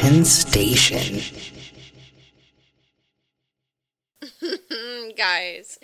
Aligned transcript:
Exaggeration 0.00 0.24
Station. 0.24 1.20
Guys, 5.16 5.78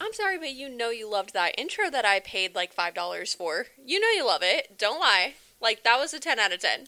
I'm 0.00 0.12
sorry, 0.12 0.38
but 0.38 0.52
you 0.52 0.68
know 0.68 0.90
you 0.90 1.10
loved 1.10 1.34
that 1.34 1.58
intro 1.58 1.90
that 1.90 2.04
I 2.04 2.20
paid 2.20 2.54
like 2.54 2.72
$5 2.72 3.36
for. 3.36 3.66
You 3.84 3.98
know 3.98 4.10
you 4.14 4.24
love 4.24 4.42
it. 4.44 4.78
Don't 4.78 5.00
lie. 5.00 5.34
Like, 5.60 5.82
that 5.82 5.98
was 5.98 6.14
a 6.14 6.20
10 6.20 6.38
out 6.38 6.52
of 6.52 6.60
10. 6.60 6.86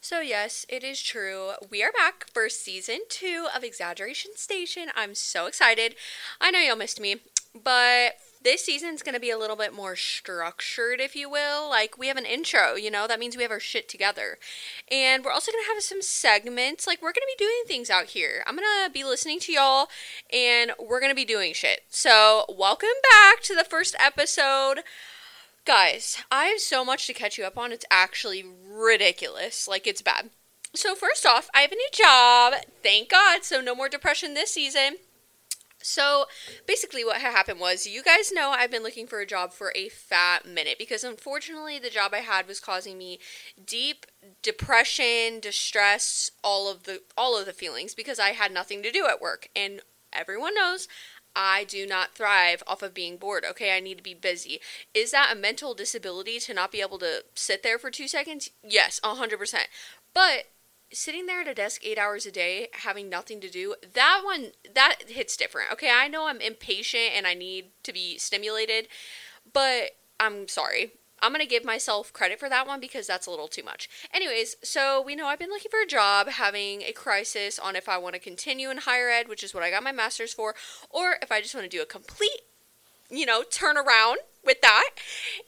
So, 0.00 0.18
yes, 0.18 0.66
it 0.68 0.82
is 0.82 1.00
true. 1.00 1.52
We 1.70 1.84
are 1.84 1.92
back 1.92 2.26
for 2.34 2.48
season 2.48 3.02
two 3.08 3.46
of 3.54 3.62
Exaggeration 3.62 4.32
Station. 4.34 4.88
I'm 4.96 5.14
so 5.14 5.46
excited. 5.46 5.94
I 6.40 6.50
know 6.50 6.58
y'all 6.58 6.74
missed 6.74 7.00
me, 7.00 7.18
but 7.54 8.14
this 8.42 8.64
season's 8.64 9.02
going 9.02 9.14
to 9.14 9.20
be 9.20 9.30
a 9.30 9.38
little 9.38 9.56
bit 9.56 9.74
more 9.74 9.96
structured, 9.96 11.00
if 11.00 11.16
you 11.16 11.28
will. 11.28 11.68
Like, 11.68 11.98
we 11.98 12.08
have 12.08 12.16
an 12.16 12.26
intro, 12.26 12.74
you 12.74 12.90
know, 12.90 13.06
that 13.06 13.18
means 13.18 13.36
we 13.36 13.42
have 13.42 13.52
our 13.52 13.60
shit 13.60 13.88
together. 13.88 14.38
And 14.90 15.24
we're 15.24 15.32
also 15.32 15.52
going 15.52 15.64
to 15.64 15.74
have 15.74 15.82
some 15.82 16.02
segments. 16.02 16.86
Like, 16.86 17.02
we're 17.02 17.12
going 17.12 17.26
to 17.26 17.36
be 17.36 17.44
doing 17.44 17.62
things 17.66 17.90
out 17.90 18.06
here. 18.06 18.42
I'm 18.46 18.56
going 18.56 18.66
to 18.84 18.90
be 18.90 19.04
listening 19.04 19.40
to 19.40 19.52
y'all, 19.52 19.88
and 20.32 20.72
we're 20.78 21.00
going 21.00 21.12
to 21.12 21.16
be 21.16 21.24
doing 21.24 21.52
shit. 21.52 21.82
So, 21.88 22.44
welcome 22.48 22.88
back 23.10 23.42
to 23.42 23.54
the 23.54 23.64
first 23.64 23.96
episode. 23.98 24.80
Guys, 25.64 26.22
I 26.30 26.46
have 26.46 26.60
so 26.60 26.84
much 26.84 27.06
to 27.06 27.14
catch 27.14 27.38
you 27.38 27.44
up 27.44 27.58
on. 27.58 27.72
It's 27.72 27.84
actually 27.90 28.44
ridiculous. 28.70 29.68
Like, 29.68 29.86
it's 29.86 30.02
bad. 30.02 30.30
So, 30.74 30.94
first 30.94 31.26
off, 31.26 31.48
I 31.54 31.62
have 31.62 31.72
a 31.72 31.74
new 31.74 31.88
job. 31.92 32.54
Thank 32.82 33.10
God. 33.10 33.44
So, 33.44 33.60
no 33.60 33.74
more 33.74 33.88
depression 33.88 34.34
this 34.34 34.52
season. 34.52 34.96
So 35.80 36.26
basically, 36.66 37.04
what 37.04 37.20
happened 37.20 37.60
was, 37.60 37.86
you 37.86 38.02
guys 38.02 38.32
know 38.32 38.50
I've 38.50 38.70
been 38.70 38.82
looking 38.82 39.06
for 39.06 39.20
a 39.20 39.26
job 39.26 39.52
for 39.52 39.72
a 39.76 39.88
fat 39.88 40.46
minute 40.46 40.76
because 40.78 41.04
unfortunately, 41.04 41.78
the 41.78 41.90
job 41.90 42.12
I 42.12 42.18
had 42.18 42.48
was 42.48 42.60
causing 42.60 42.98
me 42.98 43.20
deep 43.64 44.06
depression, 44.42 45.40
distress, 45.40 46.30
all 46.42 46.70
of 46.70 46.84
the 46.84 47.02
all 47.16 47.38
of 47.38 47.46
the 47.46 47.52
feelings 47.52 47.94
because 47.94 48.18
I 48.18 48.30
had 48.30 48.52
nothing 48.52 48.82
to 48.82 48.90
do 48.90 49.06
at 49.06 49.20
work, 49.20 49.48
and 49.54 49.80
everyone 50.12 50.54
knows. 50.54 50.88
I 51.36 51.64
do 51.64 51.86
not 51.86 52.14
thrive 52.14 52.64
off 52.66 52.82
of 52.82 52.94
being 52.94 53.16
bored. 53.16 53.44
Okay, 53.48 53.76
I 53.76 53.78
need 53.78 53.98
to 53.98 54.02
be 54.02 54.14
busy. 54.14 54.60
Is 54.92 55.12
that 55.12 55.30
a 55.32 55.38
mental 55.38 55.72
disability 55.72 56.40
to 56.40 56.54
not 56.54 56.72
be 56.72 56.80
able 56.80 56.98
to 56.98 57.24
sit 57.34 57.62
there 57.62 57.78
for 57.78 57.90
two 57.90 58.08
seconds? 58.08 58.50
Yes, 58.64 58.98
100%. 59.04 59.54
But 60.12 60.46
sitting 60.92 61.26
there 61.26 61.40
at 61.40 61.48
a 61.48 61.54
desk 61.54 61.82
eight 61.84 61.98
hours 61.98 62.26
a 62.26 62.30
day 62.30 62.68
having 62.72 63.08
nothing 63.08 63.40
to 63.40 63.50
do 63.50 63.74
that 63.94 64.22
one 64.24 64.52
that 64.74 64.96
hits 65.06 65.36
different. 65.36 65.72
Okay 65.72 65.90
i 65.94 66.08
know 66.08 66.28
i'm 66.28 66.40
impatient 66.40 67.10
and 67.14 67.26
i 67.26 67.34
need 67.34 67.66
to 67.82 67.92
be 67.92 68.18
stimulated 68.18 68.88
but 69.52 69.92
i'm 70.20 70.48
sorry. 70.48 70.92
I'm 71.20 71.32
gonna 71.32 71.46
give 71.46 71.64
myself 71.64 72.12
credit 72.12 72.38
for 72.38 72.48
that 72.48 72.66
one 72.66 72.78
because 72.78 73.08
that's 73.08 73.26
a 73.26 73.30
little 73.30 73.48
too 73.48 73.64
much. 73.64 73.88
Anyways 74.14 74.56
so 74.62 75.02
we 75.04 75.16
know 75.16 75.26
i've 75.26 75.38
been 75.38 75.50
looking 75.50 75.70
for 75.70 75.80
a 75.82 75.86
job 75.86 76.28
having 76.28 76.82
a 76.82 76.92
crisis 76.92 77.58
on 77.58 77.76
if 77.76 77.88
i 77.88 77.98
want 77.98 78.14
to 78.14 78.20
continue 78.20 78.70
in 78.70 78.78
higher 78.78 79.08
ed 79.08 79.28
which 79.28 79.42
is 79.42 79.52
what 79.52 79.62
i 79.62 79.70
got 79.70 79.82
my 79.82 79.92
master's 79.92 80.32
for 80.32 80.54
or 80.90 81.16
if 81.22 81.30
i 81.32 81.40
just 81.40 81.54
want 81.54 81.68
to 81.68 81.76
do 81.76 81.82
a 81.82 81.86
complete 81.86 82.42
you 83.10 83.26
know 83.26 83.42
turn 83.42 83.76
around 83.76 84.18
with 84.44 84.60
that. 84.62 84.90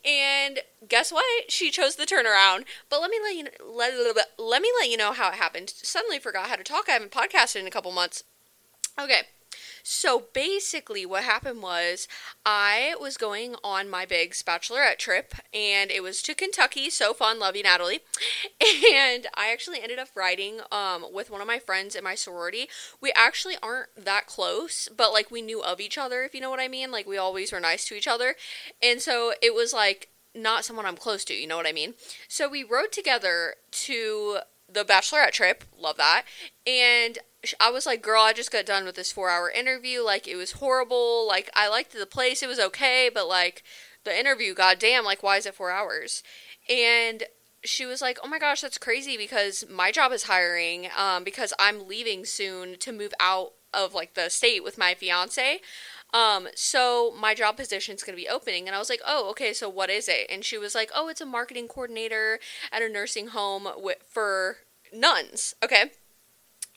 And 0.04 0.60
guess 0.88 1.12
what? 1.12 1.50
She 1.50 1.70
chose 1.70 1.96
the 1.96 2.06
turnaround. 2.06 2.64
But 2.88 3.00
let 3.00 3.10
me 3.10 3.18
let 3.22 3.36
you 3.36 3.46
let, 3.64 3.94
let 4.38 4.62
me 4.62 4.70
let 4.80 4.90
you 4.90 4.96
know 4.96 5.12
how 5.12 5.28
it 5.28 5.34
happened. 5.34 5.70
Suddenly 5.70 6.18
forgot 6.18 6.48
how 6.48 6.56
to 6.56 6.64
talk. 6.64 6.88
I 6.88 6.92
haven't 6.92 7.12
podcasted 7.12 7.60
in 7.60 7.66
a 7.66 7.70
couple 7.70 7.92
months. 7.92 8.24
Okay. 8.98 9.22
So 9.92 10.26
basically, 10.32 11.04
what 11.04 11.24
happened 11.24 11.62
was 11.62 12.06
I 12.46 12.94
was 13.00 13.16
going 13.16 13.56
on 13.64 13.90
my 13.90 14.06
big 14.06 14.34
bachelorette 14.34 14.98
trip, 14.98 15.34
and 15.52 15.90
it 15.90 16.00
was 16.00 16.22
to 16.22 16.34
Kentucky. 16.36 16.90
So 16.90 17.12
fun, 17.12 17.40
love 17.40 17.56
you, 17.56 17.64
Natalie. 17.64 17.98
And 18.94 19.26
I 19.34 19.50
actually 19.50 19.82
ended 19.82 19.98
up 19.98 20.08
riding 20.14 20.60
um, 20.70 21.06
with 21.12 21.28
one 21.28 21.40
of 21.40 21.46
my 21.48 21.58
friends 21.58 21.96
in 21.96 22.04
my 22.04 22.14
sorority. 22.14 22.68
We 23.00 23.12
actually 23.16 23.56
aren't 23.60 23.88
that 23.96 24.26
close, 24.26 24.88
but 24.96 25.12
like 25.12 25.30
we 25.30 25.42
knew 25.42 25.60
of 25.60 25.80
each 25.80 25.98
other, 25.98 26.22
if 26.22 26.34
you 26.36 26.40
know 26.40 26.50
what 26.50 26.60
I 26.60 26.68
mean. 26.68 26.92
Like 26.92 27.08
we 27.08 27.18
always 27.18 27.50
were 27.50 27.58
nice 27.58 27.84
to 27.86 27.96
each 27.96 28.06
other, 28.06 28.36
and 28.80 29.02
so 29.02 29.32
it 29.42 29.54
was 29.54 29.72
like 29.72 30.08
not 30.36 30.64
someone 30.64 30.86
I'm 30.86 30.96
close 30.96 31.24
to, 31.24 31.34
you 31.34 31.48
know 31.48 31.56
what 31.56 31.66
I 31.66 31.72
mean? 31.72 31.94
So 32.28 32.48
we 32.48 32.62
rode 32.62 32.92
together 32.92 33.54
to 33.72 34.38
the 34.72 34.84
bachelorette 34.84 35.32
trip, 35.32 35.64
love 35.78 35.96
that. 35.96 36.24
And 36.66 37.18
I 37.58 37.70
was 37.70 37.86
like, 37.86 38.02
girl, 38.02 38.22
I 38.22 38.32
just 38.32 38.52
got 38.52 38.66
done 38.66 38.84
with 38.84 38.96
this 38.96 39.12
four 39.12 39.30
hour 39.30 39.50
interview. 39.50 40.02
Like, 40.02 40.28
it 40.28 40.36
was 40.36 40.52
horrible. 40.52 41.26
Like, 41.26 41.50
I 41.54 41.68
liked 41.68 41.92
the 41.92 42.06
place, 42.06 42.42
it 42.42 42.48
was 42.48 42.60
okay, 42.60 43.10
but 43.12 43.28
like, 43.28 43.62
the 44.04 44.18
interview, 44.18 44.54
goddamn, 44.54 45.04
like, 45.04 45.22
why 45.22 45.36
is 45.36 45.46
it 45.46 45.54
four 45.54 45.70
hours? 45.70 46.22
And 46.68 47.24
she 47.62 47.84
was 47.84 48.00
like, 48.00 48.18
oh 48.24 48.28
my 48.28 48.38
gosh, 48.38 48.60
that's 48.60 48.78
crazy 48.78 49.16
because 49.16 49.64
my 49.70 49.90
job 49.90 50.12
is 50.12 50.24
hiring 50.24 50.88
um, 50.96 51.24
because 51.24 51.52
I'm 51.58 51.86
leaving 51.86 52.24
soon 52.24 52.78
to 52.78 52.92
move 52.92 53.12
out 53.20 53.52
of 53.72 53.94
like 53.94 54.14
the 54.14 54.28
state 54.30 54.64
with 54.64 54.78
my 54.78 54.94
fiance. 54.94 55.60
Um, 56.12 56.48
so 56.54 57.14
my 57.18 57.34
job 57.34 57.56
position 57.56 57.94
is 57.94 58.02
going 58.02 58.16
to 58.16 58.22
be 58.22 58.28
opening. 58.28 58.66
And 58.66 58.74
I 58.74 58.78
was 58.78 58.90
like, 58.90 59.00
oh, 59.06 59.30
okay, 59.30 59.52
so 59.52 59.68
what 59.68 59.90
is 59.90 60.08
it? 60.08 60.26
And 60.30 60.44
she 60.44 60.58
was 60.58 60.74
like, 60.74 60.90
oh, 60.94 61.08
it's 61.08 61.20
a 61.20 61.26
marketing 61.26 61.68
coordinator 61.68 62.40
at 62.72 62.82
a 62.82 62.88
nursing 62.88 63.28
home 63.28 63.68
with, 63.76 63.98
for 64.08 64.58
nuns. 64.92 65.54
Okay. 65.62 65.92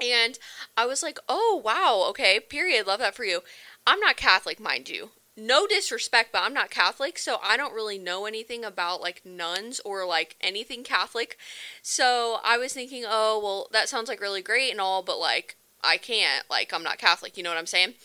And 0.02 0.38
I 0.76 0.86
was 0.86 1.04
like, 1.04 1.20
oh, 1.30 1.62
wow, 1.64 2.06
okay, 2.10 2.40
period. 2.40 2.88
Love 2.88 3.00
that 3.00 3.16
for 3.16 3.26
you. 3.26 3.42
I'm 3.86 4.00
not 4.00 4.18
Catholic, 4.18 4.60
mind 4.60 4.90
you. 4.90 5.12
No 5.36 5.66
disrespect, 5.66 6.32
but 6.32 6.44
I'm 6.44 6.54
not 6.54 6.70
Catholic, 6.70 7.18
so 7.18 7.38
I 7.44 7.58
don't 7.58 7.74
really 7.74 7.98
know 7.98 8.26
anything 8.26 8.64
about 8.64 9.02
like 9.02 9.26
nuns 9.26 9.82
or 9.84 10.06
like 10.06 10.36
anything 10.42 10.84
Catholic. 10.84 11.38
So 11.82 12.38
I 12.44 12.58
was 12.58 12.74
thinking, 12.74 13.04
oh, 13.08 13.40
well, 13.44 13.68
that 13.72 13.90
sounds 13.90 14.10
like 14.10 14.22
really 14.22 14.44
great 14.44 14.72
and 14.72 14.80
all, 14.80 15.02
but 15.02 15.20
like, 15.20 15.56
I 15.84 15.98
can't. 15.98 16.50
Like, 16.50 16.74
I'm 16.74 16.84
not 16.84 16.98
Catholic, 16.98 17.36
you 17.36 17.44
know 17.44 17.50
what 17.50 17.58
I'm 17.58 17.66
saying? 17.66 17.96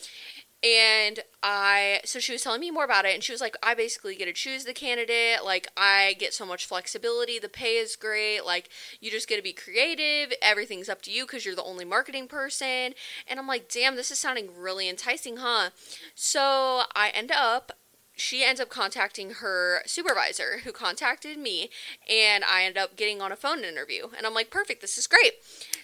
And 0.64 1.20
I, 1.40 2.00
so 2.04 2.18
she 2.18 2.32
was 2.32 2.42
telling 2.42 2.60
me 2.60 2.72
more 2.72 2.84
about 2.84 3.04
it, 3.04 3.14
and 3.14 3.22
she 3.22 3.30
was 3.30 3.40
like, 3.40 3.56
I 3.62 3.74
basically 3.74 4.16
get 4.16 4.24
to 4.24 4.32
choose 4.32 4.64
the 4.64 4.72
candidate. 4.74 5.44
Like, 5.44 5.68
I 5.76 6.16
get 6.18 6.34
so 6.34 6.44
much 6.44 6.66
flexibility. 6.66 7.38
The 7.38 7.48
pay 7.48 7.76
is 7.76 7.94
great. 7.94 8.44
Like, 8.44 8.68
you 9.00 9.08
just 9.08 9.28
get 9.28 9.36
to 9.36 9.42
be 9.42 9.52
creative. 9.52 10.36
Everything's 10.42 10.88
up 10.88 11.00
to 11.02 11.12
you 11.12 11.26
because 11.26 11.46
you're 11.46 11.54
the 11.54 11.62
only 11.62 11.84
marketing 11.84 12.26
person. 12.26 12.94
And 13.28 13.38
I'm 13.38 13.46
like, 13.46 13.68
damn, 13.68 13.94
this 13.94 14.10
is 14.10 14.18
sounding 14.18 14.48
really 14.56 14.88
enticing, 14.88 15.36
huh? 15.36 15.70
So 16.16 16.82
I 16.94 17.10
end 17.14 17.30
up 17.30 17.72
she 18.18 18.44
ends 18.44 18.60
up 18.60 18.68
contacting 18.68 19.30
her 19.34 19.80
supervisor 19.86 20.58
who 20.64 20.72
contacted 20.72 21.38
me 21.38 21.70
and 22.08 22.44
I 22.44 22.64
end 22.64 22.76
up 22.76 22.96
getting 22.96 23.20
on 23.20 23.32
a 23.32 23.36
phone 23.36 23.64
interview. 23.64 24.08
And 24.16 24.26
I'm 24.26 24.34
like 24.34 24.50
perfect 24.50 24.80
this 24.80 24.98
is 24.98 25.06
great. 25.06 25.34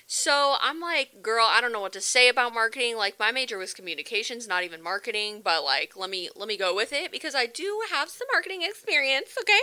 So 0.06 0.56
I'm 0.60 0.80
like 0.80 1.22
girl 1.22 1.46
I 1.48 1.60
don't 1.60 1.72
know 1.72 1.80
what 1.80 1.92
to 1.94 2.00
say 2.00 2.28
about 2.28 2.54
marketing. 2.54 2.96
Like 2.96 3.18
my 3.18 3.30
major 3.30 3.58
was 3.58 3.72
communications 3.72 4.48
not 4.48 4.64
even 4.64 4.82
marketing 4.82 5.40
but 5.44 5.64
like 5.64 5.96
let 5.96 6.10
me 6.10 6.28
let 6.36 6.48
me 6.48 6.56
go 6.56 6.74
with 6.74 6.92
it 6.92 7.12
because 7.12 7.34
I 7.34 7.46
do 7.46 7.82
have 7.92 8.08
some 8.08 8.26
marketing 8.32 8.62
experience 8.62 9.30
okay? 9.40 9.60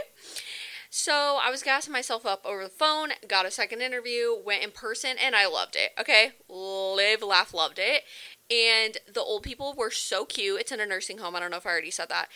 So 0.94 1.40
I 1.42 1.50
was 1.50 1.64
gassing 1.64 1.94
myself 1.94 2.26
up 2.26 2.42
over 2.44 2.66
the 2.66 2.70
phone, 2.70 3.12
got 3.26 3.46
a 3.46 3.52
second 3.52 3.82
interview, 3.82 4.36
went 4.46 4.62
in 4.62 4.72
person, 4.72 5.16
and 5.18 5.38
I 5.38 5.48
loved 5.48 5.78
it. 5.78 5.92
Okay, 5.98 6.34
live, 6.50 7.24
laugh, 7.24 7.54
loved 7.54 7.80
it 7.80 8.04
and 8.52 8.98
the 9.12 9.22
old 9.22 9.44
people 9.44 9.74
were 9.78 9.92
so 9.92 10.26
cute. 10.26 10.60
It's 10.60 10.72
in 10.72 10.80
a 10.80 10.86
nursing 10.86 11.20
home. 11.20 11.36
I 11.36 11.40
don't 11.40 11.52
know 11.52 11.58
if 11.58 11.66
I 11.66 11.70
already 11.70 11.92
said 11.92 12.10
that. 12.10 12.28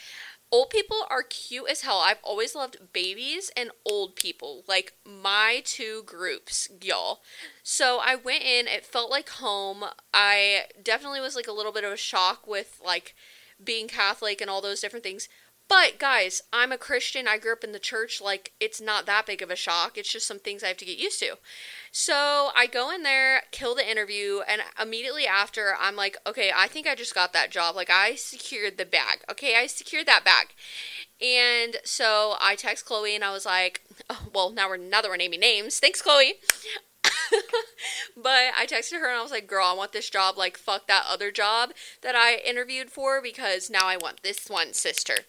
Old 0.51 0.69
people 0.69 1.05
are 1.09 1.23
cute 1.23 1.69
as 1.69 1.81
hell. 1.81 2.01
I've 2.05 2.19
always 2.23 2.55
loved 2.55 2.77
babies 2.93 3.51
and 3.57 3.71
old 3.83 4.15
people, 4.15 4.63
like 4.67 4.93
my 5.03 5.61
two 5.65 6.03
groups, 6.05 6.69
y'all. 6.81 7.21
So 7.63 7.99
I 8.01 8.15
went 8.15 8.43
in, 8.43 8.67
it 8.67 8.85
felt 8.85 9.11
like 9.11 9.27
home. 9.29 9.83
I 10.13 10.65
definitely 10.81 11.19
was 11.19 11.35
like 11.35 11.47
a 11.47 11.51
little 11.51 11.71
bit 11.71 11.83
of 11.83 11.91
a 11.91 11.97
shock 11.97 12.47
with 12.47 12.79
like 12.85 13.15
being 13.61 13.87
Catholic 13.87 14.39
and 14.39 14.49
all 14.49 14.61
those 14.61 14.79
different 14.79 15.03
things. 15.03 15.27
But 15.67 15.97
guys, 15.97 16.43
I'm 16.53 16.71
a 16.71 16.77
Christian. 16.77 17.27
I 17.27 17.39
grew 17.39 17.53
up 17.53 17.63
in 17.63 17.71
the 17.71 17.79
church. 17.79 18.21
Like, 18.21 18.51
it's 18.59 18.79
not 18.79 19.07
that 19.07 19.25
big 19.25 19.41
of 19.41 19.49
a 19.49 19.55
shock. 19.55 19.97
It's 19.97 20.11
just 20.11 20.27
some 20.27 20.37
things 20.37 20.63
I 20.63 20.67
have 20.67 20.77
to 20.77 20.85
get 20.85 20.99
used 20.99 21.19
to. 21.21 21.37
So 21.91 22.49
I 22.55 22.67
go 22.67 22.93
in 22.93 23.01
there, 23.01 23.43
kill 23.51 23.73
the 23.73 23.89
interview, 23.89 24.41
and 24.47 24.61
immediately 24.79 25.25
after, 25.25 25.75
I'm 25.79 25.95
like, 25.95 26.17
okay, 26.27 26.51
I 26.55 26.67
think 26.67 26.87
I 26.87 26.93
just 26.93 27.15
got 27.15 27.33
that 27.33 27.49
job. 27.49 27.75
Like, 27.75 27.89
I 27.89 28.13
secured 28.15 28.77
the 28.77 28.85
bag. 28.85 29.23
Okay, 29.29 29.55
I 29.55 29.65
secured 29.65 30.05
that 30.05 30.23
bag. 30.23 30.53
And 31.19 31.77
so 31.83 32.35
I 32.39 32.55
text 32.55 32.85
Chloe 32.85 33.15
and 33.15 33.23
I 33.23 33.31
was 33.31 33.45
like, 33.45 33.81
oh, 34.09 34.27
well, 34.33 34.51
now 34.51 34.69
we're 34.69 34.77
that 34.77 35.03
we're 35.05 35.17
naming 35.17 35.39
names. 35.39 35.79
Thanks, 35.79 36.01
Chloe. 36.01 36.33
but 38.15 38.51
I 38.57 38.67
texted 38.67 38.99
her 38.99 39.07
and 39.07 39.17
I 39.17 39.23
was 39.23 39.31
like, 39.31 39.47
girl, 39.47 39.65
I 39.65 39.73
want 39.73 39.93
this 39.93 40.09
job. 40.09 40.37
Like, 40.37 40.57
fuck 40.57 40.87
that 40.87 41.05
other 41.09 41.31
job 41.31 41.71
that 42.01 42.15
I 42.15 42.37
interviewed 42.45 42.91
for 42.91 43.21
because 43.21 43.69
now 43.69 43.87
I 43.87 43.97
want 43.97 44.21
this 44.21 44.47
one, 44.47 44.73
sister. 44.73 45.19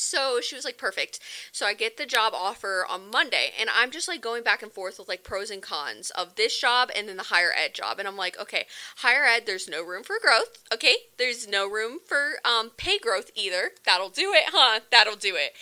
So 0.00 0.40
she 0.40 0.54
was 0.54 0.64
like, 0.64 0.78
perfect. 0.78 1.20
So 1.52 1.66
I 1.66 1.74
get 1.74 1.96
the 1.98 2.06
job 2.06 2.32
offer 2.34 2.86
on 2.88 3.10
Monday, 3.10 3.52
and 3.60 3.68
I'm 3.70 3.90
just 3.90 4.08
like 4.08 4.22
going 4.22 4.42
back 4.42 4.62
and 4.62 4.72
forth 4.72 4.98
with 4.98 5.08
like 5.08 5.22
pros 5.22 5.50
and 5.50 5.62
cons 5.62 6.10
of 6.10 6.36
this 6.36 6.58
job 6.58 6.90
and 6.96 7.06
then 7.08 7.18
the 7.18 7.24
higher 7.24 7.52
ed 7.54 7.74
job. 7.74 7.98
And 7.98 8.08
I'm 8.08 8.16
like, 8.16 8.38
okay, 8.40 8.66
higher 8.96 9.24
ed, 9.24 9.44
there's 9.44 9.68
no 9.68 9.84
room 9.84 10.02
for 10.02 10.16
growth. 10.20 10.58
Okay, 10.72 10.96
there's 11.18 11.46
no 11.46 11.68
room 11.68 11.98
for 12.06 12.34
um, 12.44 12.70
pay 12.76 12.98
growth 12.98 13.30
either. 13.34 13.72
That'll 13.84 14.08
do 14.08 14.32
it, 14.34 14.44
huh? 14.48 14.80
That'll 14.90 15.16
do 15.16 15.36
it. 15.36 15.52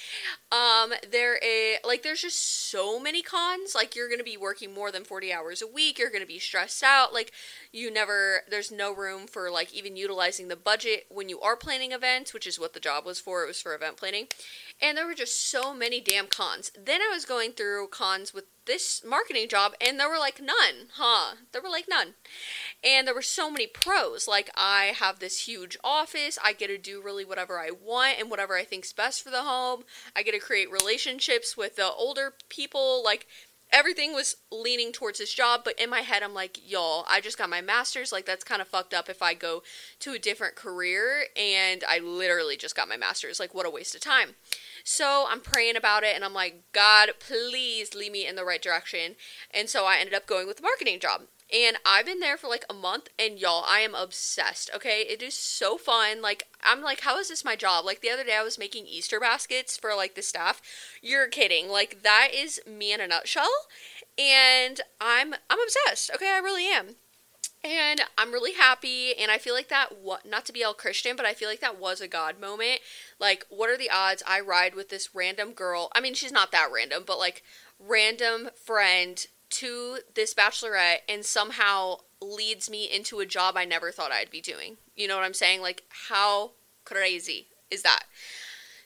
Um, 0.50 0.92
there 1.10 1.36
is 1.36 1.78
like 1.84 2.02
there's 2.02 2.22
just 2.22 2.70
so 2.70 3.00
many 3.00 3.22
cons. 3.22 3.74
Like 3.74 3.96
you're 3.96 4.08
gonna 4.08 4.22
be 4.22 4.36
working 4.36 4.72
more 4.72 4.92
than 4.92 5.04
40 5.04 5.32
hours 5.32 5.62
a 5.62 5.66
week. 5.66 5.98
You're 5.98 6.10
gonna 6.10 6.26
be 6.26 6.38
stressed 6.38 6.82
out. 6.82 7.12
Like 7.12 7.32
you 7.72 7.90
never. 7.90 8.42
There's 8.48 8.72
no 8.72 8.94
room 8.94 9.26
for 9.26 9.50
like 9.50 9.72
even 9.74 9.96
utilizing 9.96 10.48
the 10.48 10.56
budget 10.56 11.06
when 11.08 11.28
you 11.28 11.40
are 11.40 11.56
planning 11.56 11.92
events, 11.92 12.32
which 12.32 12.46
is 12.46 12.58
what 12.58 12.72
the 12.72 12.80
job 12.80 13.04
was 13.04 13.20
for. 13.20 13.42
It 13.42 13.48
was 13.48 13.60
for 13.60 13.74
event 13.74 13.96
planning 13.96 14.28
and 14.80 14.96
there 14.96 15.06
were 15.06 15.14
just 15.14 15.50
so 15.50 15.74
many 15.74 16.00
damn 16.00 16.26
cons. 16.26 16.70
Then 16.78 17.00
I 17.02 17.12
was 17.12 17.24
going 17.24 17.52
through 17.52 17.88
cons 17.88 18.32
with 18.32 18.44
this 18.64 19.02
marketing 19.04 19.48
job, 19.48 19.72
and 19.80 19.98
there 19.98 20.08
were 20.08 20.18
like 20.18 20.40
none, 20.40 20.88
huh? 20.94 21.36
There 21.52 21.62
were 21.62 21.70
like 21.70 21.86
none. 21.88 22.14
And 22.84 23.06
there 23.06 23.14
were 23.14 23.22
so 23.22 23.50
many 23.50 23.66
pros. 23.66 24.28
Like, 24.28 24.50
I 24.54 24.92
have 24.98 25.18
this 25.18 25.48
huge 25.48 25.76
office, 25.82 26.38
I 26.44 26.52
get 26.52 26.68
to 26.68 26.78
do 26.78 27.02
really 27.02 27.24
whatever 27.24 27.58
I 27.58 27.70
want 27.70 28.20
and 28.20 28.30
whatever 28.30 28.56
I 28.56 28.64
think's 28.64 28.92
best 28.92 29.22
for 29.22 29.30
the 29.30 29.42
home. 29.42 29.84
I 30.14 30.22
get 30.22 30.32
to 30.32 30.38
create 30.38 30.70
relationships 30.70 31.56
with 31.56 31.76
the 31.76 31.90
older 31.90 32.34
people. 32.48 33.02
Like, 33.02 33.26
everything 33.72 34.14
was 34.14 34.36
leaning 34.50 34.92
towards 34.92 35.18
this 35.18 35.32
job, 35.32 35.62
but 35.64 35.78
in 35.78 35.90
my 35.90 36.00
head, 36.00 36.22
I'm 36.22 36.34
like, 36.34 36.58
y'all, 36.68 37.04
I 37.08 37.20
just 37.20 37.38
got 37.38 37.50
my 37.50 37.60
master's. 37.60 38.12
Like, 38.12 38.26
that's 38.26 38.44
kind 38.44 38.62
of 38.62 38.68
fucked 38.68 38.94
up 38.94 39.08
if 39.08 39.22
I 39.22 39.34
go 39.34 39.62
to 40.00 40.12
a 40.12 40.18
different 40.18 40.56
career 40.56 41.24
and 41.36 41.84
I 41.88 41.98
literally 41.98 42.56
just 42.56 42.76
got 42.76 42.88
my 42.88 42.96
master's. 42.96 43.40
Like, 43.40 43.54
what 43.54 43.66
a 43.66 43.70
waste 43.70 43.94
of 43.94 44.00
time. 44.00 44.36
So 44.84 45.26
I'm 45.28 45.40
praying 45.40 45.76
about 45.76 46.02
it 46.02 46.14
and 46.14 46.24
I'm 46.24 46.34
like, 46.34 46.62
God, 46.72 47.10
please 47.20 47.94
lead 47.94 48.12
me 48.12 48.26
in 48.26 48.36
the 48.36 48.44
right 48.44 48.62
direction. 48.62 49.16
And 49.52 49.68
so 49.68 49.84
I 49.84 49.96
ended 49.98 50.14
up 50.14 50.26
going 50.26 50.46
with 50.46 50.56
the 50.56 50.62
marketing 50.62 51.00
job. 51.00 51.22
And 51.50 51.78
I've 51.86 52.04
been 52.04 52.20
there 52.20 52.36
for 52.36 52.46
like 52.46 52.66
a 52.68 52.74
month, 52.74 53.08
and 53.18 53.38
y'all, 53.38 53.64
I 53.66 53.80
am 53.80 53.94
obsessed. 53.94 54.70
Okay, 54.74 55.06
it 55.08 55.22
is 55.22 55.34
so 55.34 55.78
fun. 55.78 56.20
Like, 56.20 56.46
I'm 56.62 56.82
like, 56.82 57.00
how 57.00 57.18
is 57.18 57.28
this 57.28 57.44
my 57.44 57.56
job? 57.56 57.86
Like, 57.86 58.00
the 58.00 58.10
other 58.10 58.24
day 58.24 58.36
I 58.38 58.42
was 58.42 58.58
making 58.58 58.86
Easter 58.86 59.18
baskets 59.18 59.76
for 59.76 59.94
like 59.94 60.14
the 60.14 60.20
staff. 60.20 60.60
You're 61.00 61.28
kidding. 61.28 61.68
Like, 61.68 62.02
that 62.02 62.28
is 62.34 62.60
me 62.66 62.92
in 62.92 63.00
a 63.00 63.06
nutshell. 63.06 63.48
And 64.18 64.80
I'm 65.00 65.34
I'm 65.48 65.58
obsessed. 65.62 66.10
Okay, 66.14 66.30
I 66.30 66.38
really 66.38 66.66
am. 66.66 66.96
And 67.64 68.02
I'm 68.16 68.32
really 68.32 68.52
happy, 68.52 69.14
and 69.18 69.32
I 69.32 69.38
feel 69.38 69.54
like 69.54 69.68
that, 69.68 69.88
not 70.24 70.46
to 70.46 70.52
be 70.52 70.62
all 70.62 70.74
Christian, 70.74 71.16
but 71.16 71.26
I 71.26 71.34
feel 71.34 71.48
like 71.48 71.60
that 71.60 71.80
was 71.80 72.00
a 72.00 72.06
God 72.06 72.38
moment. 72.40 72.80
Like, 73.18 73.44
what 73.48 73.68
are 73.68 73.76
the 73.76 73.90
odds 73.92 74.22
I 74.26 74.38
ride 74.38 74.76
with 74.76 74.90
this 74.90 75.12
random 75.12 75.52
girl? 75.52 75.90
I 75.92 76.00
mean, 76.00 76.14
she's 76.14 76.30
not 76.30 76.52
that 76.52 76.68
random, 76.72 77.02
but 77.04 77.18
like, 77.18 77.42
random 77.80 78.50
friend 78.64 79.26
to 79.50 79.98
this 80.14 80.34
bachelorette 80.34 80.98
and 81.08 81.24
somehow 81.24 81.96
leads 82.20 82.68
me 82.68 82.84
into 82.84 83.20
a 83.20 83.26
job 83.26 83.56
I 83.56 83.64
never 83.64 83.90
thought 83.90 84.12
I'd 84.12 84.30
be 84.30 84.40
doing. 84.40 84.76
You 84.96 85.08
know 85.08 85.16
what 85.16 85.24
I'm 85.24 85.34
saying? 85.34 85.60
Like, 85.62 85.84
how 86.08 86.52
crazy 86.84 87.48
is 87.70 87.82
that? 87.82 88.04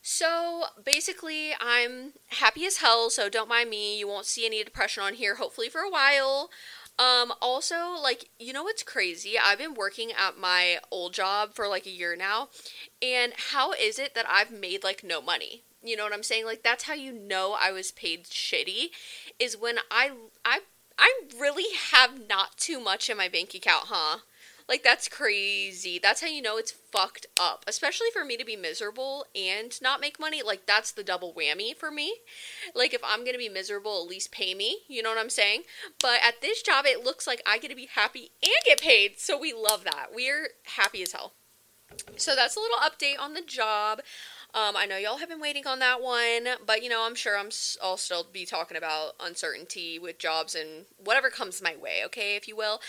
So 0.02 0.64
basically, 0.84 1.52
I'm 1.60 2.14
happy 2.28 2.66
as 2.66 2.78
hell, 2.78 3.08
so 3.08 3.28
don't 3.28 3.48
mind 3.48 3.70
me. 3.70 3.98
You 3.98 4.08
won't 4.08 4.26
see 4.26 4.44
any 4.44 4.62
depression 4.64 5.02
on 5.02 5.14
here, 5.14 5.36
hopefully, 5.36 5.68
for 5.68 5.80
a 5.80 5.90
while. 5.90 6.50
Um, 6.98 7.32
also, 7.40 7.94
like, 8.02 8.28
you 8.38 8.52
know 8.52 8.64
what's 8.64 8.82
crazy? 8.82 9.38
I've 9.42 9.58
been 9.58 9.74
working 9.74 10.10
at 10.12 10.38
my 10.38 10.78
old 10.90 11.14
job 11.14 11.54
for 11.54 11.68
like 11.68 11.86
a 11.86 11.90
year 11.90 12.16
now, 12.16 12.48
and 13.00 13.32
how 13.50 13.72
is 13.72 13.98
it 13.98 14.14
that 14.14 14.26
I've 14.28 14.50
made 14.50 14.84
like 14.84 15.02
no 15.02 15.22
money? 15.22 15.62
You 15.82 15.96
know 15.96 16.04
what 16.04 16.12
I'm 16.12 16.22
saying? 16.22 16.46
Like, 16.46 16.62
that's 16.62 16.84
how 16.84 16.94
you 16.94 17.12
know 17.12 17.56
I 17.60 17.72
was 17.72 17.90
paid 17.90 18.24
shitty, 18.24 18.90
is 19.38 19.56
when 19.56 19.78
I, 19.90 20.12
I, 20.44 20.60
I 20.98 21.12
really 21.38 21.76
have 21.92 22.28
not 22.28 22.56
too 22.56 22.80
much 22.80 23.10
in 23.10 23.16
my 23.16 23.28
bank 23.28 23.54
account, 23.54 23.86
huh? 23.88 24.18
Like 24.68 24.82
that's 24.82 25.08
crazy. 25.08 25.98
That's 26.02 26.20
how 26.20 26.28
you 26.28 26.40
know 26.40 26.56
it's 26.56 26.70
fucked 26.70 27.26
up. 27.38 27.64
Especially 27.66 28.08
for 28.12 28.24
me 28.24 28.36
to 28.36 28.44
be 28.44 28.56
miserable 28.56 29.26
and 29.34 29.78
not 29.82 30.00
make 30.00 30.20
money. 30.20 30.42
Like 30.42 30.66
that's 30.66 30.92
the 30.92 31.04
double 31.04 31.34
whammy 31.34 31.76
for 31.76 31.90
me. 31.90 32.14
Like 32.74 32.94
if 32.94 33.02
I'm 33.04 33.20
going 33.20 33.32
to 33.32 33.38
be 33.38 33.48
miserable, 33.48 34.00
at 34.02 34.08
least 34.08 34.32
pay 34.32 34.54
me. 34.54 34.78
You 34.88 35.02
know 35.02 35.10
what 35.10 35.18
I'm 35.18 35.30
saying? 35.30 35.62
But 36.00 36.20
at 36.26 36.40
this 36.40 36.62
job 36.62 36.86
it 36.86 37.04
looks 37.04 37.26
like 37.26 37.42
I 37.46 37.58
get 37.58 37.68
to 37.68 37.76
be 37.76 37.88
happy 37.94 38.30
and 38.42 38.52
get 38.64 38.80
paid. 38.80 39.18
So 39.18 39.38
we 39.38 39.52
love 39.52 39.84
that. 39.84 40.08
We're 40.14 40.50
happy 40.64 41.02
as 41.02 41.12
hell. 41.12 41.32
So 42.16 42.34
that's 42.34 42.56
a 42.56 42.60
little 42.60 42.78
update 42.78 43.20
on 43.20 43.34
the 43.34 43.42
job. 43.42 44.00
Um, 44.54 44.76
I 44.76 44.84
know 44.84 44.98
y'all 44.98 45.16
have 45.16 45.30
been 45.30 45.40
waiting 45.40 45.66
on 45.66 45.78
that 45.78 46.02
one, 46.02 46.46
but 46.66 46.82
you 46.82 46.90
know, 46.90 47.06
I'm 47.06 47.14
sure 47.14 47.38
I'm 47.38 47.48
I'll 47.82 47.96
still 47.96 48.26
be 48.30 48.44
talking 48.44 48.76
about 48.76 49.14
uncertainty 49.18 49.98
with 49.98 50.18
jobs 50.18 50.54
and 50.54 50.84
whatever 51.02 51.30
comes 51.30 51.62
my 51.62 51.74
way, 51.74 52.02
okay, 52.04 52.36
if 52.36 52.46
you 52.46 52.54
will. 52.54 52.82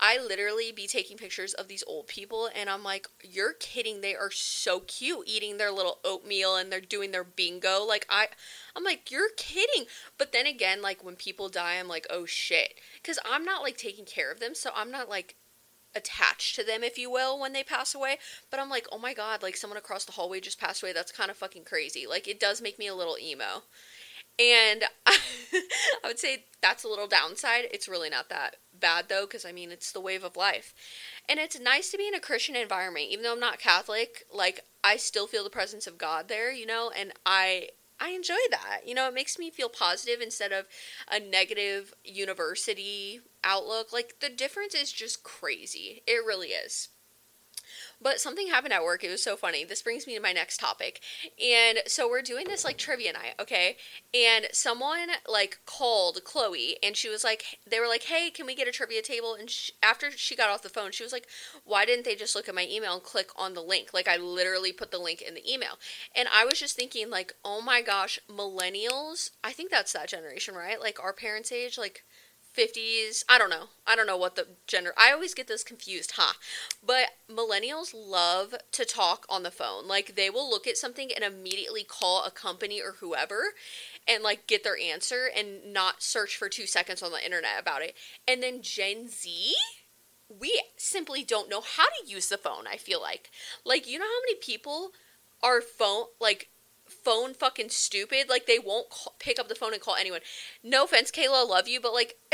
I 0.00 0.18
literally 0.18 0.72
be 0.72 0.88
taking 0.88 1.16
pictures 1.16 1.54
of 1.54 1.68
these 1.68 1.84
old 1.86 2.08
people 2.08 2.48
and 2.52 2.68
I'm 2.68 2.82
like, 2.82 3.06
you're 3.22 3.52
kidding, 3.52 4.00
they 4.00 4.16
are 4.16 4.32
so 4.32 4.80
cute 4.80 5.28
eating 5.28 5.56
their 5.56 5.70
little 5.70 6.00
oatmeal 6.04 6.56
and 6.56 6.72
they're 6.72 6.80
doing 6.80 7.12
their 7.12 7.22
bingo. 7.22 7.84
Like 7.84 8.06
I 8.10 8.26
I'm 8.74 8.82
like, 8.82 9.12
you're 9.12 9.30
kidding. 9.36 9.84
But 10.18 10.32
then 10.32 10.46
again, 10.46 10.82
like 10.82 11.04
when 11.04 11.14
people 11.14 11.48
die, 11.48 11.76
I'm 11.78 11.86
like, 11.86 12.08
oh 12.10 12.26
shit. 12.26 12.74
Cause 13.04 13.20
I'm 13.24 13.44
not 13.44 13.62
like 13.62 13.76
taking 13.76 14.04
care 14.04 14.32
of 14.32 14.40
them, 14.40 14.56
so 14.56 14.70
I'm 14.74 14.90
not 14.90 15.08
like 15.08 15.36
attached 15.94 16.56
to 16.56 16.64
them, 16.64 16.82
if 16.82 16.98
you 16.98 17.10
will, 17.10 17.38
when 17.38 17.52
they 17.52 17.62
pass 17.62 17.94
away. 17.94 18.18
But 18.50 18.60
I'm 18.60 18.70
like, 18.70 18.86
oh 18.92 18.98
my 18.98 19.14
god, 19.14 19.42
like 19.42 19.56
someone 19.56 19.78
across 19.78 20.04
the 20.04 20.12
hallway 20.12 20.40
just 20.40 20.60
passed 20.60 20.82
away. 20.82 20.92
That's 20.92 21.12
kind 21.12 21.30
of 21.30 21.36
fucking 21.36 21.64
crazy. 21.64 22.06
Like 22.06 22.28
it 22.28 22.40
does 22.40 22.62
make 22.62 22.78
me 22.78 22.86
a 22.86 22.94
little 22.94 23.16
emo. 23.18 23.62
And 24.38 24.84
I 25.06 25.18
would 26.04 26.18
say 26.18 26.44
that's 26.60 26.82
a 26.84 26.88
little 26.88 27.06
downside. 27.06 27.66
It's 27.70 27.88
really 27.88 28.10
not 28.10 28.28
that 28.30 28.56
bad 28.78 29.08
though, 29.08 29.26
because 29.26 29.44
I 29.44 29.52
mean, 29.52 29.70
it's 29.70 29.92
the 29.92 30.00
wave 30.00 30.24
of 30.24 30.36
life. 30.36 30.74
And 31.28 31.38
it's 31.38 31.58
nice 31.58 31.90
to 31.90 31.98
be 31.98 32.08
in 32.08 32.14
a 32.14 32.20
Christian 32.20 32.56
environment, 32.56 33.06
even 33.10 33.22
though 33.22 33.32
I'm 33.32 33.40
not 33.40 33.60
Catholic. 33.60 34.24
Like, 34.32 34.64
I 34.82 34.96
still 34.96 35.26
feel 35.26 35.44
the 35.44 35.50
presence 35.50 35.86
of 35.86 35.98
God 35.98 36.28
there, 36.28 36.52
you 36.52 36.66
know, 36.66 36.90
and 36.96 37.12
I 37.24 37.68
I 38.00 38.10
enjoy 38.10 38.34
that. 38.50 38.80
You 38.86 38.94
know, 38.94 39.08
it 39.08 39.14
makes 39.14 39.38
me 39.38 39.50
feel 39.50 39.68
positive 39.68 40.20
instead 40.20 40.52
of 40.52 40.66
a 41.10 41.20
negative 41.20 41.94
university 42.04 43.20
outlook. 43.44 43.92
Like 43.92 44.16
the 44.20 44.28
difference 44.28 44.74
is 44.74 44.92
just 44.92 45.22
crazy. 45.22 46.02
It 46.06 46.24
really 46.26 46.48
is. 46.48 46.88
But 48.00 48.20
something 48.20 48.48
happened 48.48 48.72
at 48.72 48.84
work. 48.84 49.02
It 49.02 49.10
was 49.10 49.22
so 49.22 49.36
funny. 49.36 49.64
This 49.64 49.82
brings 49.82 50.06
me 50.06 50.14
to 50.14 50.20
my 50.20 50.32
next 50.32 50.58
topic. 50.58 51.00
And 51.42 51.78
so 51.86 52.08
we're 52.08 52.22
doing 52.22 52.46
this 52.46 52.64
like 52.64 52.76
trivia 52.76 53.12
night, 53.12 53.34
okay? 53.40 53.76
And 54.12 54.46
someone 54.52 55.08
like 55.26 55.60
called 55.64 56.22
Chloe 56.24 56.76
and 56.82 56.96
she 56.96 57.08
was 57.08 57.24
like, 57.24 57.58
they 57.66 57.80
were 57.80 57.88
like, 57.88 58.04
hey, 58.04 58.30
can 58.30 58.46
we 58.46 58.54
get 58.54 58.68
a 58.68 58.72
trivia 58.72 59.00
table? 59.00 59.34
And 59.34 59.48
she, 59.48 59.72
after 59.82 60.10
she 60.10 60.36
got 60.36 60.50
off 60.50 60.62
the 60.62 60.68
phone, 60.68 60.92
she 60.92 61.02
was 61.02 61.12
like, 61.12 61.26
why 61.64 61.84
didn't 61.86 62.04
they 62.04 62.14
just 62.14 62.34
look 62.34 62.48
at 62.48 62.54
my 62.54 62.68
email 62.70 62.94
and 62.94 63.02
click 63.02 63.30
on 63.36 63.54
the 63.54 63.62
link? 63.62 63.94
Like 63.94 64.08
I 64.08 64.16
literally 64.16 64.72
put 64.72 64.90
the 64.90 64.98
link 64.98 65.22
in 65.22 65.34
the 65.34 65.50
email. 65.50 65.78
And 66.14 66.28
I 66.34 66.44
was 66.44 66.60
just 66.60 66.76
thinking, 66.76 67.10
like, 67.10 67.34
oh 67.44 67.60
my 67.60 67.80
gosh, 67.80 68.18
millennials, 68.28 69.30
I 69.42 69.52
think 69.52 69.70
that's 69.70 69.92
that 69.92 70.08
generation, 70.08 70.54
right? 70.54 70.80
Like 70.80 71.02
our 71.02 71.12
parents' 71.12 71.52
age, 71.52 71.78
like 71.78 72.04
50s. 72.56 73.24
I 73.28 73.38
don't 73.38 73.50
know. 73.50 73.68
I 73.86 73.96
don't 73.96 74.06
know 74.06 74.16
what 74.16 74.36
the 74.36 74.46
gender. 74.66 74.92
I 74.96 75.12
always 75.12 75.34
get 75.34 75.48
this 75.48 75.64
confused, 75.64 76.12
huh? 76.16 76.34
But 76.84 77.06
millennials 77.30 77.92
love 77.94 78.54
to 78.72 78.84
talk 78.84 79.26
on 79.28 79.42
the 79.42 79.50
phone. 79.50 79.86
Like 79.88 80.14
they 80.14 80.30
will 80.30 80.48
look 80.48 80.66
at 80.66 80.76
something 80.76 81.10
and 81.14 81.24
immediately 81.24 81.84
call 81.84 82.24
a 82.24 82.30
company 82.30 82.80
or 82.80 82.96
whoever 83.00 83.54
and 84.06 84.22
like 84.22 84.46
get 84.46 84.64
their 84.64 84.78
answer 84.78 85.28
and 85.36 85.72
not 85.72 86.02
search 86.02 86.36
for 86.36 86.48
2 86.48 86.66
seconds 86.66 87.02
on 87.02 87.12
the 87.12 87.24
internet 87.24 87.60
about 87.60 87.82
it. 87.82 87.94
And 88.28 88.42
then 88.42 88.62
Gen 88.62 89.08
Z 89.08 89.54
we 90.40 90.62
simply 90.76 91.22
don't 91.22 91.50
know 91.50 91.60
how 91.60 91.84
to 91.84 92.10
use 92.10 92.28
the 92.28 92.38
phone, 92.38 92.66
I 92.66 92.76
feel 92.76 93.00
like. 93.00 93.30
Like 93.64 93.86
you 93.86 93.98
know 93.98 94.06
how 94.06 94.20
many 94.26 94.36
people 94.36 94.92
are 95.42 95.60
phone 95.60 96.06
like 96.20 96.48
phone 96.86 97.34
fucking 97.34 97.70
stupid. 97.70 98.28
Like 98.28 98.46
they 98.46 98.58
won't 98.58 98.90
call, 98.90 99.14
pick 99.18 99.38
up 99.38 99.48
the 99.48 99.54
phone 99.54 99.72
and 99.72 99.82
call 99.82 99.96
anyone. 99.96 100.20
No 100.62 100.84
offense, 100.84 101.10
Kayla, 101.10 101.42
I 101.42 101.44
love 101.44 101.68
you, 101.68 101.80
but 101.80 101.92
like 101.92 102.16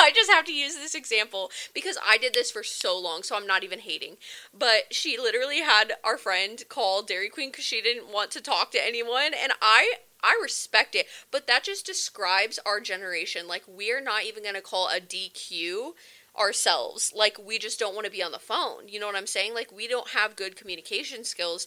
I 0.00 0.10
just 0.14 0.30
have 0.30 0.44
to 0.46 0.52
use 0.52 0.74
this 0.74 0.94
example 0.94 1.50
because 1.74 1.98
I 2.06 2.18
did 2.18 2.34
this 2.34 2.50
for 2.50 2.62
so 2.62 2.98
long, 2.98 3.22
so 3.22 3.36
I'm 3.36 3.46
not 3.46 3.64
even 3.64 3.80
hating. 3.80 4.16
But 4.56 4.92
she 4.92 5.18
literally 5.18 5.60
had 5.60 5.94
our 6.04 6.18
friend 6.18 6.62
call 6.68 7.02
Dairy 7.02 7.28
Queen 7.28 7.50
because 7.50 7.64
she 7.64 7.80
didn't 7.80 8.12
want 8.12 8.30
to 8.32 8.40
talk 8.40 8.70
to 8.72 8.84
anyone, 8.84 9.32
and 9.34 9.52
I 9.60 9.94
I 10.22 10.38
respect 10.40 10.94
it, 10.94 11.06
but 11.30 11.46
that 11.48 11.64
just 11.64 11.84
describes 11.84 12.58
our 12.64 12.80
generation. 12.80 13.48
Like 13.48 13.64
we're 13.66 14.00
not 14.00 14.24
even 14.24 14.44
gonna 14.44 14.60
call 14.60 14.88
a 14.88 15.00
DQ 15.00 15.92
ourselves. 16.38 17.12
Like 17.14 17.38
we 17.44 17.58
just 17.58 17.78
don't 17.78 17.94
want 17.94 18.06
to 18.06 18.12
be 18.12 18.22
on 18.22 18.32
the 18.32 18.38
phone. 18.38 18.88
You 18.88 19.00
know 19.00 19.06
what 19.06 19.16
I'm 19.16 19.26
saying? 19.26 19.54
Like 19.54 19.72
we 19.72 19.88
don't 19.88 20.10
have 20.10 20.36
good 20.36 20.56
communication 20.56 21.24
skills. 21.24 21.66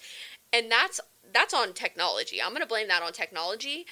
And 0.54 0.72
that's 0.72 1.02
that's 1.36 1.54
on 1.54 1.74
technology. 1.74 2.42
I'm 2.42 2.52
going 2.52 2.62
to 2.62 2.68
blame 2.68 2.88
that 2.88 3.04
on 3.04 3.12
technology. 3.12 3.86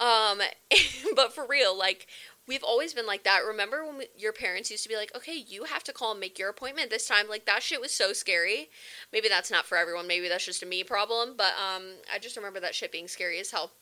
Um, 0.00 0.40
but 1.14 1.32
for 1.32 1.46
real, 1.46 1.76
like 1.76 2.06
we've 2.48 2.64
always 2.64 2.94
been 2.94 3.06
like 3.06 3.24
that. 3.24 3.44
Remember 3.46 3.84
when 3.84 3.98
we, 3.98 4.06
your 4.16 4.32
parents 4.32 4.70
used 4.70 4.82
to 4.84 4.88
be 4.88 4.96
like, 4.96 5.14
"Okay, 5.14 5.36
you 5.36 5.64
have 5.64 5.84
to 5.84 5.92
call 5.92 6.12
and 6.12 6.20
make 6.20 6.38
your 6.38 6.48
appointment 6.48 6.90
this 6.90 7.06
time." 7.06 7.28
Like 7.28 7.44
that 7.46 7.62
shit 7.62 7.80
was 7.80 7.92
so 7.92 8.12
scary. 8.12 8.70
Maybe 9.12 9.28
that's 9.28 9.50
not 9.50 9.66
for 9.66 9.76
everyone. 9.76 10.06
Maybe 10.06 10.28
that's 10.28 10.46
just 10.46 10.62
a 10.62 10.66
me 10.66 10.82
problem. 10.82 11.34
But 11.36 11.52
um, 11.54 11.84
I 12.12 12.18
just 12.18 12.36
remember 12.36 12.60
that 12.60 12.74
shit 12.74 12.92
being 12.92 13.08
scary 13.08 13.38
as 13.38 13.50
hell. 13.50 13.72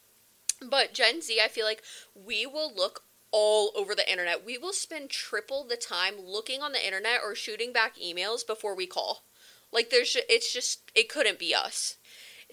But 0.69 0.93
Gen 0.93 1.23
Z, 1.23 1.41
I 1.43 1.49
feel 1.49 1.67
like 1.67 1.83
we 2.15 2.47
will 2.47 2.75
look 2.75 3.03
all 3.31 3.73
over 3.75 3.95
the 3.95 4.11
internet. 4.11 4.45
We 4.47 4.59
will 4.59 4.73
spend 4.73 5.11
triple 5.11 5.65
the 5.65 5.77
time 5.77 6.15
looking 6.25 6.63
on 6.63 6.73
the 6.73 6.85
internet 6.85 7.21
or 7.25 7.35
shooting 7.35 7.73
back 7.73 7.97
emails 7.97 8.47
before 8.47 8.77
we 8.77 8.87
call. 8.87 9.25
Like 9.73 9.91
there's 9.91 10.17
it's 10.29 10.53
just 10.53 10.91
it 10.95 11.09
couldn't 11.09 11.41
be 11.41 11.55
us. 11.55 11.97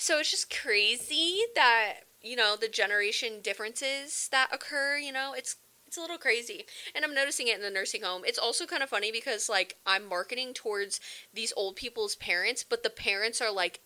So 0.02 0.18
it's 0.18 0.32
just 0.32 0.50
crazy 0.50 1.44
that, 1.54 2.00
you 2.24 2.36
know, 2.36 2.56
the 2.60 2.68
generation 2.68 3.34
differences 3.44 4.28
that 4.32 4.50
occur, 4.52 4.98
you 4.98 5.12
know, 5.12 5.36
it's 5.38 5.58
it's 5.86 5.96
a 5.96 6.02
little 6.02 6.18
crazy. 6.18 6.66
And 6.96 7.06
I'm 7.06 7.14
noticing 7.14 7.48
it 7.48 7.56
in 7.56 7.62
the 7.62 7.70
nursing 7.70 8.02
home. 8.02 8.24
It's 8.26 8.40
also 8.40 8.66
kind 8.66 8.82
of 8.82 8.90
funny 8.90 9.12
because 9.12 9.48
like 9.48 9.76
I'm 9.86 10.10
marketing 10.10 10.56
towards 10.56 11.00
these 11.32 11.54
old 11.56 11.76
people's 11.76 12.16
parents, 12.16 12.64
but 12.68 12.82
the 12.82 12.90
parents 12.90 13.42
are 13.42 13.52
like 13.52 13.82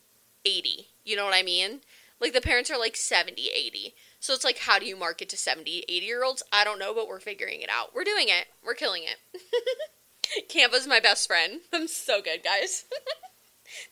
80. 0.46 0.88
You 1.04 1.18
know 1.18 1.26
what 1.26 1.36
I 1.36 1.44
mean? 1.44 1.82
Like 2.22 2.32
the 2.32 2.40
parents 2.40 2.72
are 2.72 2.80
like 2.80 2.96
70, 2.96 3.50
80. 3.54 3.94
So 4.22 4.34
it's 4.34 4.46
like, 4.46 4.60
how 4.60 4.80
do 4.80 4.86
you 4.86 4.96
market 4.96 5.28
to 5.30 5.38
70, 5.38 5.84
80 5.90 6.06
year 6.06 6.24
olds? 6.24 6.44
I 6.50 6.64
don't 6.64 6.80
know, 6.80 6.94
but 6.94 7.10
we're 7.10 7.20
figuring 7.20 7.60
it 7.60 7.70
out. 7.70 7.94
We're 7.94 8.06
doing 8.06 8.30
it. 8.30 8.46
We're 8.66 8.74
killing 8.74 9.04
it. 9.04 9.42
Canva's 10.48 10.88
my 10.88 11.02
best 11.02 11.28
friend. 11.28 11.60
I'm 11.74 11.90
so 11.90 12.22
good, 12.22 12.42
guys. 12.42 12.86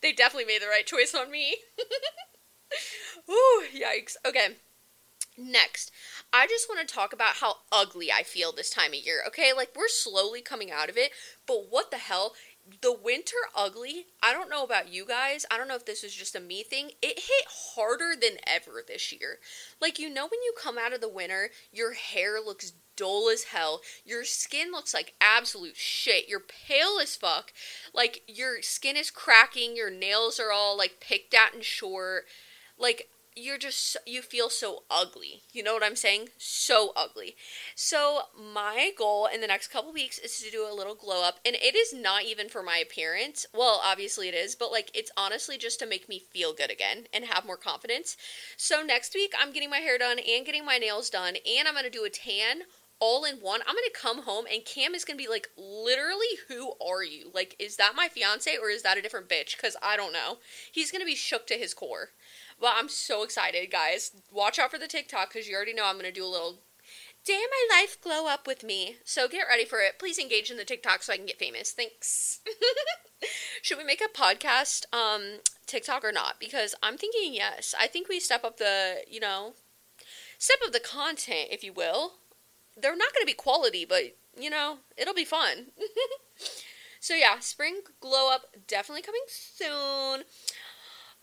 they 0.02 0.12
definitely 0.12 0.46
made 0.46 0.62
the 0.62 0.68
right 0.68 0.86
choice 0.86 1.14
on 1.14 1.30
me. 1.30 1.56
Ooh, 3.30 3.64
yikes. 3.74 4.16
Okay. 4.26 4.56
Next, 5.36 5.90
I 6.32 6.46
just 6.46 6.68
want 6.68 6.86
to 6.86 6.94
talk 6.94 7.12
about 7.12 7.36
how 7.36 7.56
ugly 7.72 8.12
I 8.12 8.22
feel 8.22 8.52
this 8.52 8.70
time 8.70 8.92
of 8.92 9.00
year. 9.00 9.22
Okay, 9.26 9.52
like 9.52 9.70
we're 9.74 9.88
slowly 9.88 10.40
coming 10.40 10.70
out 10.70 10.88
of 10.88 10.96
it, 10.96 11.10
but 11.46 11.66
what 11.70 11.90
the 11.90 11.96
hell? 11.96 12.34
The 12.80 12.92
winter 12.92 13.36
ugly, 13.54 14.06
I 14.22 14.32
don't 14.32 14.48
know 14.48 14.64
about 14.64 14.92
you 14.92 15.04
guys. 15.04 15.44
I 15.50 15.58
don't 15.58 15.68
know 15.68 15.74
if 15.74 15.84
this 15.84 16.02
is 16.02 16.14
just 16.14 16.34
a 16.34 16.40
me 16.40 16.62
thing. 16.62 16.92
It 17.02 17.18
hit 17.18 17.46
harder 17.48 18.18
than 18.18 18.38
ever 18.46 18.82
this 18.86 19.12
year. 19.12 19.38
Like, 19.80 19.98
you 19.98 20.08
know, 20.08 20.24
when 20.24 20.42
you 20.42 20.54
come 20.60 20.78
out 20.78 20.94
of 20.94 21.00
the 21.00 21.08
winter, 21.08 21.50
your 21.72 21.92
hair 21.92 22.40
looks 22.40 22.72
dull 22.96 23.28
as 23.28 23.44
hell. 23.44 23.80
Your 24.04 24.24
skin 24.24 24.70
looks 24.72 24.94
like 24.94 25.14
absolute 25.20 25.76
shit. 25.76 26.28
You're 26.28 26.40
pale 26.40 26.98
as 27.02 27.16
fuck. 27.16 27.52
Like, 27.92 28.22
your 28.26 28.62
skin 28.62 28.96
is 28.96 29.10
cracking. 29.10 29.76
Your 29.76 29.90
nails 29.90 30.40
are 30.40 30.52
all, 30.52 30.76
like, 30.76 31.00
picked 31.00 31.34
out 31.34 31.54
and 31.54 31.64
short. 31.64 32.24
Like, 32.78 33.08
you're 33.36 33.58
just 33.58 33.96
you 34.06 34.22
feel 34.22 34.48
so 34.48 34.84
ugly. 34.90 35.42
You 35.52 35.62
know 35.62 35.74
what 35.74 35.82
I'm 35.82 35.96
saying? 35.96 36.28
So 36.38 36.92
ugly. 36.96 37.36
So 37.74 38.22
my 38.36 38.92
goal 38.96 39.26
in 39.32 39.40
the 39.40 39.46
next 39.46 39.68
couple 39.68 39.92
weeks 39.92 40.18
is 40.18 40.38
to 40.40 40.50
do 40.50 40.66
a 40.70 40.74
little 40.74 40.94
glow 40.94 41.24
up 41.24 41.40
and 41.44 41.56
it 41.56 41.74
is 41.74 41.92
not 41.92 42.24
even 42.24 42.48
for 42.48 42.62
my 42.62 42.78
appearance. 42.78 43.46
Well, 43.52 43.80
obviously 43.82 44.28
it 44.28 44.34
is, 44.34 44.54
but 44.54 44.70
like 44.70 44.90
it's 44.94 45.10
honestly 45.16 45.58
just 45.58 45.78
to 45.80 45.86
make 45.86 46.08
me 46.08 46.22
feel 46.32 46.52
good 46.52 46.70
again 46.70 47.06
and 47.12 47.24
have 47.24 47.46
more 47.46 47.56
confidence. 47.56 48.16
So 48.56 48.82
next 48.82 49.14
week 49.14 49.32
I'm 49.38 49.52
getting 49.52 49.70
my 49.70 49.78
hair 49.78 49.98
done 49.98 50.18
and 50.18 50.46
getting 50.46 50.64
my 50.64 50.78
nails 50.78 51.10
done 51.10 51.34
and 51.34 51.66
I'm 51.66 51.74
going 51.74 51.84
to 51.84 51.90
do 51.90 52.04
a 52.04 52.10
tan 52.10 52.62
all 53.00 53.24
in 53.24 53.36
one. 53.36 53.60
I'm 53.66 53.74
gonna 53.74 53.88
come 53.92 54.22
home 54.22 54.46
and 54.50 54.64
Cam 54.64 54.94
is 54.94 55.04
gonna 55.04 55.18
be 55.18 55.28
like, 55.28 55.48
literally, 55.58 56.26
who 56.48 56.72
are 56.80 57.02
you? 57.02 57.30
Like, 57.34 57.56
is 57.58 57.76
that 57.76 57.94
my 57.96 58.08
fiance 58.08 58.56
or 58.56 58.70
is 58.70 58.82
that 58.82 58.96
a 58.96 59.02
different 59.02 59.28
bitch? 59.28 59.56
Because 59.56 59.76
I 59.82 59.96
don't 59.96 60.12
know. 60.12 60.38
He's 60.72 60.90
gonna 60.90 61.04
be 61.04 61.14
shook 61.14 61.46
to 61.48 61.54
his 61.54 61.74
core. 61.74 62.10
Well, 62.60 62.72
I'm 62.76 62.88
so 62.88 63.22
excited, 63.22 63.70
guys. 63.70 64.12
Watch 64.32 64.58
out 64.58 64.70
for 64.70 64.78
the 64.78 64.86
TikTok 64.86 65.32
because 65.32 65.48
you 65.48 65.56
already 65.56 65.74
know 65.74 65.86
I'm 65.86 65.94
going 65.94 66.04
to 66.04 66.12
do 66.12 66.24
a 66.24 66.26
little 66.26 66.60
day 67.24 67.34
in 67.34 67.40
my 67.40 67.80
life 67.80 68.00
glow 68.00 68.26
up 68.26 68.46
with 68.46 68.62
me. 68.62 68.96
So 69.04 69.28
get 69.28 69.46
ready 69.48 69.64
for 69.64 69.80
it. 69.80 69.98
Please 69.98 70.18
engage 70.18 70.50
in 70.50 70.56
the 70.56 70.64
TikTok 70.64 71.02
so 71.02 71.12
I 71.12 71.16
can 71.16 71.26
get 71.26 71.38
famous. 71.38 71.72
Thanks. 71.72 72.40
Should 73.62 73.78
we 73.78 73.84
make 73.84 74.02
a 74.02 74.18
podcast 74.18 74.84
um 74.92 75.40
TikTok 75.66 76.04
or 76.04 76.12
not? 76.12 76.38
Because 76.38 76.74
I'm 76.82 76.98
thinking 76.98 77.34
yes. 77.34 77.74
I 77.78 77.86
think 77.86 78.08
we 78.08 78.20
step 78.20 78.44
up 78.44 78.58
the, 78.58 78.98
you 79.08 79.20
know, 79.20 79.54
step 80.38 80.58
up 80.64 80.72
the 80.72 80.80
content, 80.80 81.48
if 81.50 81.64
you 81.64 81.72
will. 81.72 82.14
They're 82.76 82.96
not 82.96 83.12
going 83.14 83.22
to 83.22 83.26
be 83.26 83.34
quality, 83.34 83.84
but 83.84 84.16
you 84.38 84.50
know, 84.50 84.78
it'll 84.96 85.14
be 85.14 85.24
fun. 85.24 85.66
so 87.00 87.14
yeah, 87.14 87.38
spring 87.38 87.80
glow 88.00 88.30
up 88.30 88.42
definitely 88.66 89.02
coming 89.02 89.22
soon. 89.28 90.24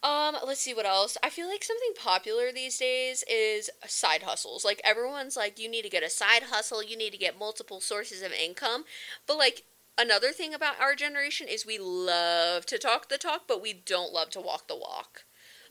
Um, 0.04 0.36
let's 0.46 0.62
see 0.62 0.74
what 0.74 0.88
else. 0.88 1.16
I 1.22 1.30
feel 1.30 1.48
like 1.48 1.64
something 1.64 1.94
popular 1.96 2.52
these 2.52 2.80
days 2.80 3.24
is 3.30 3.70
side 3.86 4.24
hustles. 4.24 4.66
Like 4.66 4.82
everyone's 4.84 5.38
like 5.38 5.60
you 5.60 5.70
need 5.70 5.84
to 5.84 5.90
get 5.90 6.04
a 6.04 6.10
side 6.10 6.44
hustle, 6.50 6.84
you 6.84 6.98
need 6.98 7.12
to 7.12 7.20
get 7.20 7.38
multiple 7.38 7.80
sources 7.80 8.24
of 8.24 8.32
income. 8.32 8.86
But 9.28 9.38
like 9.38 9.64
another 10.00 10.32
thing 10.32 10.56
about 10.56 10.80
our 10.82 10.96
generation 10.96 11.48
is 11.48 11.68
we 11.68 11.78
love 11.78 12.66
to 12.68 12.80
talk 12.80 13.10
the 13.10 13.20
talk, 13.20 13.44
but 13.48 13.62
we 13.62 13.74
don't 13.74 14.12
love 14.12 14.32
to 14.32 14.42
walk 14.42 14.68
the 14.68 14.76
walk. 14.76 15.26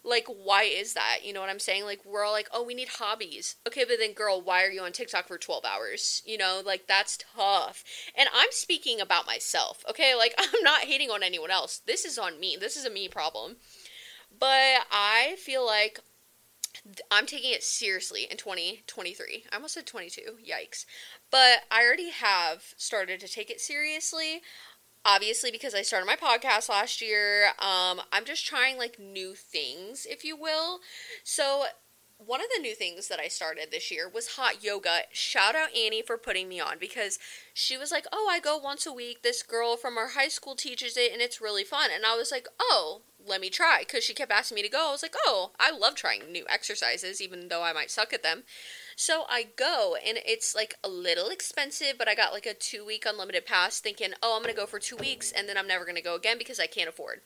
Like 0.05 0.27
why 0.27 0.63
is 0.63 0.95
that? 0.95 1.19
You 1.25 1.33
know 1.33 1.41
what 1.41 1.51
I'm 1.51 1.59
saying? 1.59 1.85
Like 1.85 2.05
we're 2.05 2.25
all 2.25 2.33
like, 2.33 2.49
"Oh, 2.53 2.63
we 2.63 2.75
need 2.75 2.89
hobbies." 2.89 3.57
Okay, 3.67 3.85
but 3.85 3.99
then 3.99 4.13
girl, 4.13 4.41
why 4.41 4.65
are 4.65 4.71
you 4.71 4.81
on 4.83 4.93
TikTok 4.93 5.27
for 5.27 5.39
12 5.39 5.65
hours? 5.65 6.23
You 6.25 6.39
know, 6.39 6.63
like 6.65 6.87
that's 6.87 7.19
tough. 7.37 7.83
And 8.17 8.29
I'm 8.33 8.49
speaking 8.53 9.01
about 9.01 9.27
myself. 9.27 9.85
Okay? 9.91 10.15
Like 10.15 10.35
I'm 10.39 10.63
not 10.63 10.83
hating 10.83 11.11
on 11.11 11.25
anyone 11.25 11.51
else. 11.51 11.81
This 11.85 12.05
is 12.05 12.17
on 12.17 12.39
me. 12.39 12.57
This 12.59 12.77
is 12.77 12.85
a 12.85 12.91
me 12.91 13.09
problem 13.09 13.57
but 14.39 14.87
I 14.91 15.37
feel 15.39 15.65
like 15.65 16.01
I'm 17.11 17.27
taking 17.27 17.53
it 17.53 17.63
seriously 17.63 18.27
in 18.31 18.37
2023. 18.37 19.45
I 19.51 19.55
almost 19.57 19.75
said 19.75 19.87
22. 19.87 20.21
Yikes. 20.47 20.87
But 21.31 21.63
I 21.71 21.85
already 21.85 22.11
have 22.11 22.75
started 22.77 23.21
to 23.21 23.29
take 23.29 23.51
it 23.51 23.61
seriously. 23.61 24.41
Obviously, 25.05 25.51
because 25.51 25.75
I 25.75 25.83
started 25.83 26.07
my 26.07 26.17
podcast 26.17 26.69
last 26.69 27.01
year, 27.01 27.49
um, 27.59 28.03
I'm 28.13 28.25
just 28.25 28.47
trying 28.47 28.77
like 28.77 28.99
new 28.99 29.35
things, 29.35 30.07
if 30.09 30.25
you 30.25 30.37
will. 30.37 30.81
So, 31.25 31.65
one 32.25 32.41
of 32.41 32.47
the 32.55 32.62
new 32.62 32.75
things 32.75 33.09
that 33.09 33.21
I 33.21 33.29
started 33.29 33.69
this 33.71 33.91
year 33.91 34.09
was 34.09 34.37
hot 34.37 34.62
yoga. 34.62 35.00
Shout 35.12 35.55
out 35.55 35.77
Annie 35.77 36.03
for 36.03 36.17
putting 36.17 36.49
me 36.49 36.61
on 36.61 36.79
because 36.79 37.19
she 37.55 37.77
was 37.77 37.91
like, 37.91 38.07
Oh, 38.12 38.29
I 38.31 38.41
go 38.41 38.57
once 38.57 38.87
a 38.87 38.93
week. 38.93 39.23
This 39.23 39.43
girl 39.43 39.77
from 39.77 39.97
our 39.97 40.09
high 40.09 40.29
school 40.29 40.55
teaches 40.55 40.97
it 40.97 41.12
and 41.12 41.23
it's 41.23 41.41
really 41.41 41.65
fun. 41.65 41.91
And 41.95 42.05
I 42.05 42.17
was 42.17 42.31
like, 42.31 42.49
Oh, 42.61 43.03
let 43.27 43.41
me 43.41 43.50
try 43.50 43.81
because 43.81 44.05
she 44.05 44.15
kept 44.15 44.33
asking 44.33 44.57
me 44.57 44.62
to 44.62 44.69
go. 44.69 44.89
I 44.89 44.93
was 44.93 45.03
like, 45.03 45.15
oh, 45.27 45.53
I 45.59 45.71
love 45.71 45.95
trying 45.95 46.31
new 46.31 46.45
exercises, 46.49 47.21
even 47.21 47.49
though 47.49 47.62
I 47.62 47.73
might 47.73 47.91
suck 47.91 48.12
at 48.12 48.23
them. 48.23 48.45
So 48.97 49.25
I 49.29 49.47
go, 49.57 49.97
and 50.07 50.19
it's 50.27 50.55
like 50.55 50.75
a 50.85 50.89
little 50.89 51.29
expensive, 51.29 51.95
but 51.99 52.09
I 52.09 52.15
got 52.15 52.33
like 52.33 52.47
a 52.47 52.55
two 52.55 52.85
week 52.85 53.05
unlimited 53.07 53.47
pass 53.47 53.81
thinking, 53.81 54.12
oh, 54.23 54.37
I'm 54.37 54.43
going 54.43 54.55
to 54.55 54.61
go 54.61 54.67
for 54.67 54.79
two 54.79 54.97
weeks 54.97 55.33
and 55.33 55.49
then 55.49 55.57
I'm 55.57 55.69
never 55.69 55.85
going 55.85 55.97
to 55.97 56.03
go 56.03 56.15
again 56.15 56.39
because 56.39 56.61
I 56.61 56.67
can't 56.67 56.89
afford. 56.89 57.21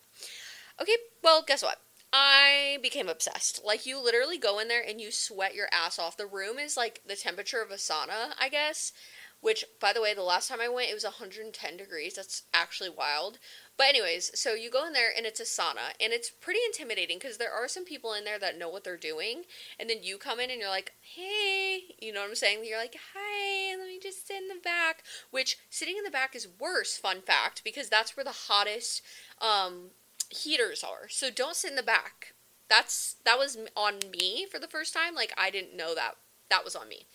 Okay, 0.81 0.97
well, 1.23 1.45
guess 1.47 1.63
what? 1.63 1.81
I 2.17 2.79
became 2.81 3.09
obsessed. 3.09 3.65
Like, 3.65 3.87
you 3.87 4.01
literally 4.01 4.39
go 4.39 4.61
in 4.61 4.69
there 4.69 4.85
and 4.87 5.01
you 5.01 5.11
sweat 5.11 5.57
your 5.57 5.67
ass 5.73 5.99
off. 5.99 6.17
The 6.17 6.27
room 6.27 6.61
is 6.61 6.77
like 6.77 7.01
the 7.05 7.17
temperature 7.17 7.61
of 7.61 7.73
a 7.73 7.75
sauna, 7.75 8.35
I 8.39 8.49
guess. 8.49 8.93
Which, 9.41 9.65
by 9.81 9.93
the 9.93 10.01
way, 10.01 10.15
the 10.15 10.23
last 10.23 10.49
time 10.49 10.61
I 10.61 10.69
went, 10.69 10.91
it 10.91 10.95
was 10.95 11.03
110 11.03 11.77
degrees. 11.77 12.15
That's 12.15 12.45
actually 12.55 12.89
wild. 12.89 13.41
But 13.77 13.89
anyways, 13.89 14.39
so 14.39 14.55
you 14.55 14.71
go 14.71 14.87
in 14.87 14.93
there 14.93 15.11
and 15.15 15.27
it's 15.27 15.41
a 15.41 15.43
sauna 15.43 15.93
and 16.01 16.13
it's 16.13 16.31
pretty 16.31 16.61
intimidating 16.65 17.19
because 17.19 17.37
there 17.37 17.53
are 17.53 17.67
some 17.67 17.85
people 17.85 18.15
in 18.15 18.25
there 18.25 18.39
that 18.39 18.57
know 18.57 18.69
what 18.69 18.85
they're 18.85 18.97
doing 18.97 19.43
and 19.81 19.91
then 19.91 19.99
you 20.05 20.17
come 20.17 20.39
in 20.39 20.51
and 20.51 20.61
you're 20.61 20.71
like, 20.71 20.93
"Hey," 21.01 21.97
you 22.01 22.13
know 22.13 22.21
what 22.21 22.31
I'm 22.31 22.37
saying? 22.37 22.65
You're 22.65 22.79
like, 22.79 22.97
"Hi, 23.15 23.77
let 23.77 23.89
me 23.89 23.99
just 24.01 24.27
sit 24.27 24.41
in 24.41 24.49
the 24.49 24.63
back." 24.63 25.03
Which 25.33 25.59
sitting 25.69 25.99
in 25.99 26.05
the 26.05 26.11
back 26.11 26.37
is 26.37 26.47
worse, 26.47 26.97
fun 26.97 27.21
fact, 27.21 27.63
because 27.65 27.89
that's 27.89 28.17
where 28.17 28.25
the 28.25 28.31
hottest 28.31 29.03
um, 29.41 29.91
heaters 30.31 30.85
are. 30.85 31.09
So 31.09 31.31
don't 31.31 31.57
sit 31.57 31.71
in 31.71 31.77
the 31.77 31.83
back. 31.83 32.35
That's 32.69 33.17
that 33.25 33.39
was 33.39 33.59
on 33.77 34.01
me 34.11 34.47
for 34.51 34.59
the 34.59 34.69
first 34.69 34.95
time. 34.95 35.15
Like 35.15 35.33
I 35.37 35.51
didn't 35.51 35.77
know 35.77 35.95
that 35.95 36.17
that 36.51 36.65
was 36.65 36.77
on 36.77 36.89
me. 36.89 37.07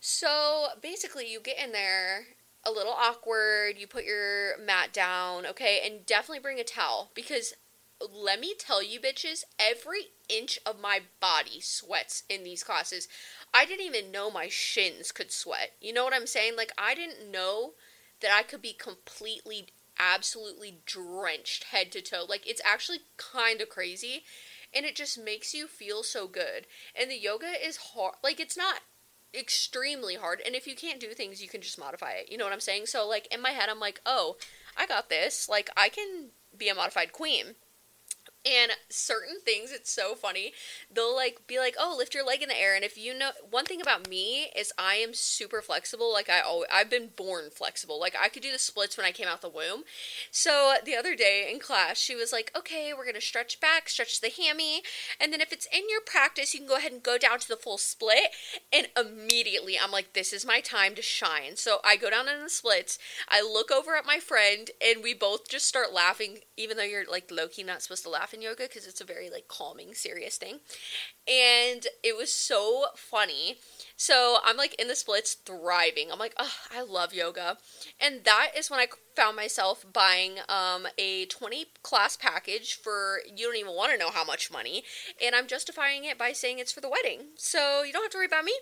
So 0.00 0.66
basically, 0.80 1.30
you 1.30 1.40
get 1.40 1.58
in 1.58 1.72
there 1.72 2.26
a 2.64 2.70
little 2.70 2.92
awkward. 2.92 3.78
You 3.78 3.86
put 3.86 4.04
your 4.04 4.58
mat 4.58 4.92
down, 4.92 5.46
okay? 5.46 5.80
And 5.84 6.04
definitely 6.04 6.40
bring 6.40 6.60
a 6.60 6.64
towel 6.64 7.10
because 7.14 7.54
let 8.00 8.40
me 8.40 8.54
tell 8.58 8.82
you, 8.82 9.00
bitches, 9.00 9.44
every 9.58 10.08
inch 10.28 10.58
of 10.66 10.80
my 10.80 11.00
body 11.20 11.60
sweats 11.60 12.24
in 12.28 12.44
these 12.44 12.62
classes. 12.62 13.08
I 13.54 13.64
didn't 13.64 13.86
even 13.86 14.10
know 14.10 14.30
my 14.30 14.48
shins 14.48 15.12
could 15.12 15.32
sweat. 15.32 15.72
You 15.80 15.92
know 15.92 16.04
what 16.04 16.14
I'm 16.14 16.26
saying? 16.26 16.56
Like, 16.56 16.72
I 16.76 16.94
didn't 16.94 17.30
know 17.30 17.72
that 18.20 18.30
I 18.36 18.42
could 18.42 18.60
be 18.60 18.74
completely, 18.74 19.68
absolutely 19.98 20.78
drenched 20.86 21.64
head 21.64 21.92
to 21.92 22.02
toe. 22.02 22.24
Like, 22.28 22.48
it's 22.48 22.60
actually 22.64 23.00
kind 23.16 23.60
of 23.60 23.68
crazy. 23.68 24.24
And 24.74 24.84
it 24.84 24.96
just 24.96 25.18
makes 25.18 25.54
you 25.54 25.66
feel 25.66 26.02
so 26.02 26.26
good. 26.26 26.66
And 26.94 27.10
the 27.10 27.18
yoga 27.18 27.52
is 27.62 27.76
hard. 27.76 28.16
Like, 28.22 28.40
it's 28.40 28.56
not 28.56 28.80
extremely 29.32 30.16
hard. 30.16 30.42
And 30.44 30.54
if 30.54 30.66
you 30.66 30.74
can't 30.74 31.00
do 31.00 31.12
things, 31.12 31.42
you 31.42 31.48
can 31.48 31.60
just 31.60 31.78
modify 31.78 32.12
it. 32.12 32.30
You 32.30 32.38
know 32.38 32.44
what 32.44 32.52
I'm 32.52 32.60
saying? 32.60 32.86
So, 32.86 33.06
like, 33.06 33.32
in 33.32 33.40
my 33.40 33.50
head, 33.50 33.68
I'm 33.68 33.80
like, 33.80 34.00
oh, 34.04 34.36
I 34.76 34.86
got 34.86 35.08
this. 35.08 35.48
Like, 35.48 35.70
I 35.76 35.88
can 35.88 36.28
be 36.56 36.68
a 36.68 36.74
modified 36.74 37.12
queen. 37.12 37.54
And 38.46 38.72
certain 38.88 39.40
things, 39.44 39.72
it's 39.72 39.90
so 39.90 40.14
funny. 40.14 40.52
They'll 40.88 41.14
like 41.14 41.46
be 41.48 41.58
like, 41.58 41.74
"Oh, 41.78 41.96
lift 41.98 42.14
your 42.14 42.24
leg 42.24 42.42
in 42.42 42.48
the 42.48 42.60
air." 42.60 42.76
And 42.76 42.84
if 42.84 42.96
you 42.96 43.12
know 43.12 43.32
one 43.50 43.64
thing 43.64 43.80
about 43.80 44.08
me 44.08 44.50
is 44.54 44.72
I 44.78 44.96
am 44.96 45.14
super 45.14 45.60
flexible. 45.60 46.12
Like 46.12 46.30
I 46.30 46.40
always, 46.40 46.68
I've 46.72 46.88
been 46.88 47.08
born 47.16 47.50
flexible. 47.50 47.98
Like 47.98 48.14
I 48.20 48.28
could 48.28 48.42
do 48.42 48.52
the 48.52 48.58
splits 48.58 48.96
when 48.96 49.04
I 49.04 49.10
came 49.10 49.26
out 49.26 49.42
the 49.42 49.48
womb. 49.48 49.82
So 50.30 50.74
the 50.84 50.94
other 50.94 51.16
day 51.16 51.48
in 51.52 51.58
class, 51.58 51.98
she 51.98 52.14
was 52.14 52.32
like, 52.32 52.52
"Okay, 52.56 52.92
we're 52.94 53.06
gonna 53.06 53.20
stretch 53.20 53.58
back, 53.60 53.88
stretch 53.88 54.20
the 54.20 54.30
hammy, 54.30 54.82
and 55.18 55.32
then 55.32 55.40
if 55.40 55.52
it's 55.52 55.66
in 55.72 55.88
your 55.90 56.00
practice, 56.00 56.54
you 56.54 56.60
can 56.60 56.68
go 56.68 56.76
ahead 56.76 56.92
and 56.92 57.02
go 57.02 57.18
down 57.18 57.40
to 57.40 57.48
the 57.48 57.56
full 57.56 57.78
split." 57.78 58.30
And 58.72 58.88
immediately, 58.96 59.76
I'm 59.76 59.90
like, 59.90 60.12
"This 60.12 60.32
is 60.32 60.44
my 60.44 60.60
time 60.60 60.94
to 60.94 61.02
shine." 61.02 61.56
So 61.56 61.80
I 61.82 61.96
go 61.96 62.10
down 62.10 62.28
in 62.28 62.42
the 62.44 62.50
splits. 62.50 62.96
I 63.28 63.40
look 63.42 63.72
over 63.72 63.96
at 63.96 64.06
my 64.06 64.20
friend, 64.20 64.70
and 64.80 65.02
we 65.02 65.14
both 65.14 65.48
just 65.48 65.66
start 65.66 65.92
laughing, 65.92 66.42
even 66.56 66.76
though 66.76 66.84
you're 66.84 67.06
like 67.06 67.28
Loki, 67.30 67.64
not 67.64 67.82
supposed 67.82 68.04
to 68.04 68.10
laugh 68.10 68.34
yoga 68.42 68.64
because 68.64 68.86
it's 68.86 69.00
a 69.00 69.04
very 69.04 69.30
like 69.30 69.48
calming, 69.48 69.94
serious 69.94 70.36
thing. 70.36 70.60
And 71.26 71.86
it 72.02 72.16
was 72.16 72.32
so 72.32 72.86
funny. 72.96 73.56
So 73.96 74.38
I'm 74.44 74.56
like 74.56 74.74
in 74.80 74.88
the 74.88 74.96
splits 74.96 75.34
thriving. 75.34 76.10
I'm 76.12 76.18
like, 76.18 76.34
oh, 76.38 76.52
I 76.74 76.82
love 76.82 77.12
yoga. 77.14 77.58
And 78.00 78.24
that 78.24 78.50
is 78.56 78.70
when 78.70 78.80
I 78.80 78.86
found 79.14 79.36
myself 79.36 79.84
buying 79.92 80.36
um, 80.48 80.86
a 80.98 81.26
20 81.26 81.66
class 81.82 82.16
package 82.16 82.74
for 82.74 83.20
you 83.26 83.46
don't 83.46 83.56
even 83.56 83.74
want 83.74 83.92
to 83.92 83.98
know 83.98 84.10
how 84.10 84.24
much 84.24 84.50
money. 84.50 84.84
And 85.24 85.34
I'm 85.34 85.46
justifying 85.46 86.04
it 86.04 86.18
by 86.18 86.32
saying 86.32 86.58
it's 86.58 86.72
for 86.72 86.80
the 86.80 86.90
wedding. 86.90 87.28
So 87.36 87.82
you 87.82 87.92
don't 87.92 88.02
have 88.02 88.12
to 88.12 88.18
worry 88.18 88.26
about 88.26 88.44
me. 88.44 88.54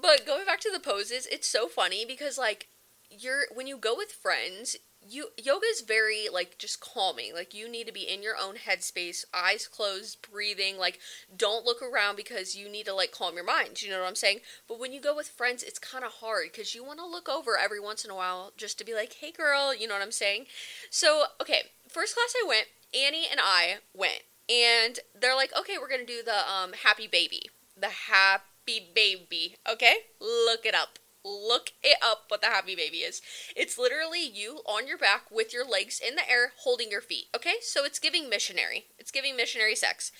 But 0.00 0.26
going 0.26 0.44
back 0.44 0.60
to 0.60 0.70
the 0.72 0.80
poses, 0.80 1.26
it's 1.26 1.48
so 1.48 1.68
funny 1.68 2.04
because 2.04 2.38
like 2.38 2.68
you're 3.10 3.44
when 3.54 3.66
you 3.66 3.76
go 3.76 3.94
with 3.96 4.12
friends, 4.12 4.76
you 5.08 5.28
yoga 5.36 5.66
is 5.70 5.80
very 5.80 6.28
like 6.32 6.58
just 6.58 6.80
calming. 6.80 7.34
Like 7.34 7.54
you 7.54 7.68
need 7.68 7.86
to 7.86 7.92
be 7.92 8.02
in 8.02 8.22
your 8.22 8.34
own 8.40 8.56
headspace 8.56 9.24
eyes 9.32 9.66
closed 9.66 10.18
breathing. 10.30 10.76
Like 10.78 10.98
don't 11.34 11.64
look 11.64 11.82
around 11.82 12.16
because 12.16 12.54
you 12.54 12.68
need 12.68 12.86
to 12.86 12.94
like 12.94 13.12
calm 13.12 13.34
your 13.34 13.44
mind. 13.44 13.82
You 13.82 13.90
know 13.90 14.00
what 14.00 14.08
i'm 14.08 14.14
saying? 14.14 14.40
But 14.68 14.78
when 14.78 14.92
you 14.92 15.00
go 15.00 15.14
with 15.14 15.28
friends 15.28 15.62
it's 15.62 15.78
kind 15.78 16.04
of 16.04 16.12
hard 16.14 16.48
because 16.52 16.74
you 16.74 16.84
want 16.84 16.98
to 16.98 17.06
look 17.06 17.28
over 17.28 17.56
every 17.58 17.80
once 17.80 18.04
in 18.04 18.10
a 18.10 18.14
while 18.14 18.52
just 18.56 18.78
to 18.78 18.84
be 18.84 18.94
like 18.94 19.14
hey 19.14 19.32
girl 19.32 19.74
you 19.74 19.88
know 19.88 19.94
what 19.94 20.02
i'm 20.02 20.12
saying? 20.12 20.46
So 20.90 21.24
okay 21.40 21.62
first 21.88 22.14
class 22.14 22.34
i 22.42 22.46
went 22.46 22.66
annie 22.94 23.26
and 23.30 23.40
i 23.42 23.76
went 23.94 24.22
and 24.48 24.98
they're 25.18 25.36
like 25.36 25.52
okay 25.58 25.76
we're 25.80 25.88
gonna 25.88 26.04
do 26.04 26.22
the 26.24 26.50
um 26.50 26.72
happy 26.84 27.06
baby. 27.06 27.50
The 27.76 27.88
happy 27.88 28.88
baby 28.94 29.56
okay? 29.70 29.96
Look 30.20 30.66
it 30.66 30.74
up 30.74 30.98
Look 31.24 31.72
it 31.82 31.98
up 32.02 32.24
what 32.28 32.40
the 32.40 32.46
happy 32.46 32.74
baby 32.74 32.98
is. 32.98 33.20
It's 33.56 33.78
literally 33.78 34.26
you 34.26 34.60
on 34.66 34.86
your 34.86 34.98
back 34.98 35.30
with 35.30 35.52
your 35.52 35.68
legs 35.68 36.00
in 36.06 36.14
the 36.14 36.28
air 36.30 36.52
holding 36.62 36.90
your 36.90 37.00
feet. 37.00 37.26
Okay? 37.34 37.56
So 37.60 37.84
it's 37.84 37.98
giving 37.98 38.28
missionary. 38.28 38.86
It's 38.98 39.10
giving 39.10 39.36
missionary 39.36 39.74
sex. 39.74 40.12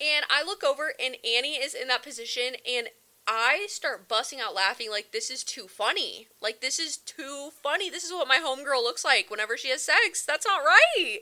And 0.00 0.24
I 0.28 0.44
look 0.44 0.64
over 0.64 0.92
and 1.02 1.16
Annie 1.24 1.56
is 1.56 1.74
in 1.74 1.88
that 1.88 2.02
position 2.02 2.54
and 2.68 2.88
I 3.26 3.66
start 3.68 4.08
busting 4.08 4.40
out 4.40 4.54
laughing 4.54 4.90
like 4.90 5.12
this 5.12 5.30
is 5.30 5.44
too 5.44 5.68
funny. 5.68 6.26
Like 6.40 6.60
this 6.60 6.78
is 6.78 6.96
too 6.96 7.50
funny. 7.62 7.88
This 7.88 8.04
is 8.04 8.12
what 8.12 8.26
my 8.26 8.38
homegirl 8.38 8.82
looks 8.82 9.04
like 9.04 9.30
whenever 9.30 9.56
she 9.56 9.70
has 9.70 9.82
sex. 9.82 10.24
That's 10.24 10.46
not 10.46 10.62
right. 10.64 11.20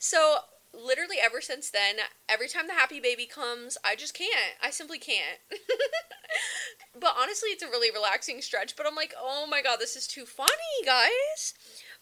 So 0.00 0.38
literally 0.74 1.16
ever 1.22 1.40
since 1.40 1.70
then, 1.70 1.96
every 2.28 2.48
time 2.48 2.66
the 2.66 2.74
happy 2.74 3.00
baby 3.00 3.26
comes, 3.26 3.78
I 3.84 3.96
just 3.96 4.14
can't. 4.14 4.56
I 4.62 4.70
simply 4.70 4.98
can't. 4.98 5.38
but 7.00 7.14
honestly, 7.18 7.50
it's 7.50 7.62
a 7.62 7.68
really 7.68 7.90
relaxing 7.90 8.40
stretch. 8.40 8.76
But 8.76 8.86
I'm 8.86 8.94
like, 8.94 9.14
oh 9.20 9.46
my 9.48 9.62
god, 9.62 9.78
this 9.80 9.96
is 9.96 10.06
too 10.06 10.26
funny, 10.26 10.50
guys. 10.84 11.54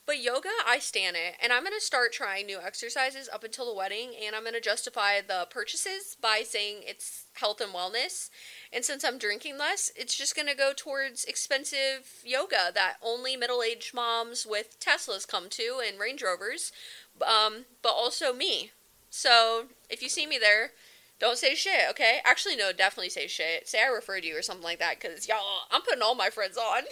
But 0.07 0.23
yoga, 0.23 0.51
I 0.65 0.79
stand 0.79 1.17
it. 1.17 1.35
And 1.43 1.53
I'm 1.53 1.65
going 1.65 1.75
to 1.75 1.85
start 1.85 2.13
trying 2.13 2.47
new 2.47 2.61
exercises 2.65 3.29
up 3.33 3.43
until 3.43 3.67
the 3.67 3.75
wedding. 3.75 4.13
And 4.25 4.37
I'm 4.37 4.43
going 4.43 4.55
to 4.55 4.61
justify 4.61 5.21
the 5.21 5.49
purchases 5.51 6.17
by 6.21 6.43
saying 6.45 6.83
it's 6.87 7.25
health 7.35 7.61
and 7.61 7.75
wellness. 7.75 8.31
And 8.73 8.85
since 8.85 9.05
I'm 9.05 9.19
drinking 9.19 9.59
less, 9.59 9.91
it's 9.97 10.17
just 10.17 10.37
going 10.37 10.47
to 10.47 10.55
go 10.55 10.73
towards 10.77 11.25
expensive 11.25 12.21
yoga 12.25 12.71
that 12.75 12.99
only 13.03 13.37
middle 13.37 13.65
aged 13.65 13.95
moms 13.95 14.47
with 14.49 14.79
Teslas 14.79 15.27
come 15.27 15.49
to 15.51 15.83
and 15.85 15.99
Range 15.99 16.23
Rovers 16.23 16.71
um, 17.23 17.67
but 17.83 17.91
also 17.91 18.33
me. 18.33 18.73
So 19.11 19.67
if 19.89 20.03
you 20.03 20.09
see 20.09 20.27
me 20.27 20.39
there, 20.39 20.73
don't 21.19 21.39
say 21.39 21.55
shit, 21.55 21.89
okay? 21.91 22.19
Actually, 22.25 22.57
no, 22.57 22.73
definitely 22.73 23.09
say 23.09 23.27
shit. 23.27 23.69
Say 23.69 23.83
I 23.83 23.89
referred 23.89 24.25
you 24.25 24.37
or 24.37 24.43
something 24.43 24.65
like 24.65 24.79
that, 24.81 25.01
because 25.01 25.27
y'all, 25.27 25.63
I'm 25.71 25.83
putting 25.83 26.03
all 26.03 26.15
my 26.15 26.29
friends 26.29 26.59
on. 26.59 26.83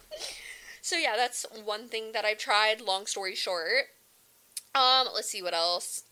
so 0.82 0.96
yeah, 0.96 1.14
that's 1.16 1.46
one 1.64 1.88
thing 1.88 2.12
that 2.12 2.24
I've 2.24 2.38
tried. 2.38 2.80
Long 2.80 3.06
story 3.06 3.36
short. 3.36 3.84
Um, 4.74 5.08
let's 5.14 5.30
see 5.30 5.42
what 5.42 5.54
else. 5.54 6.02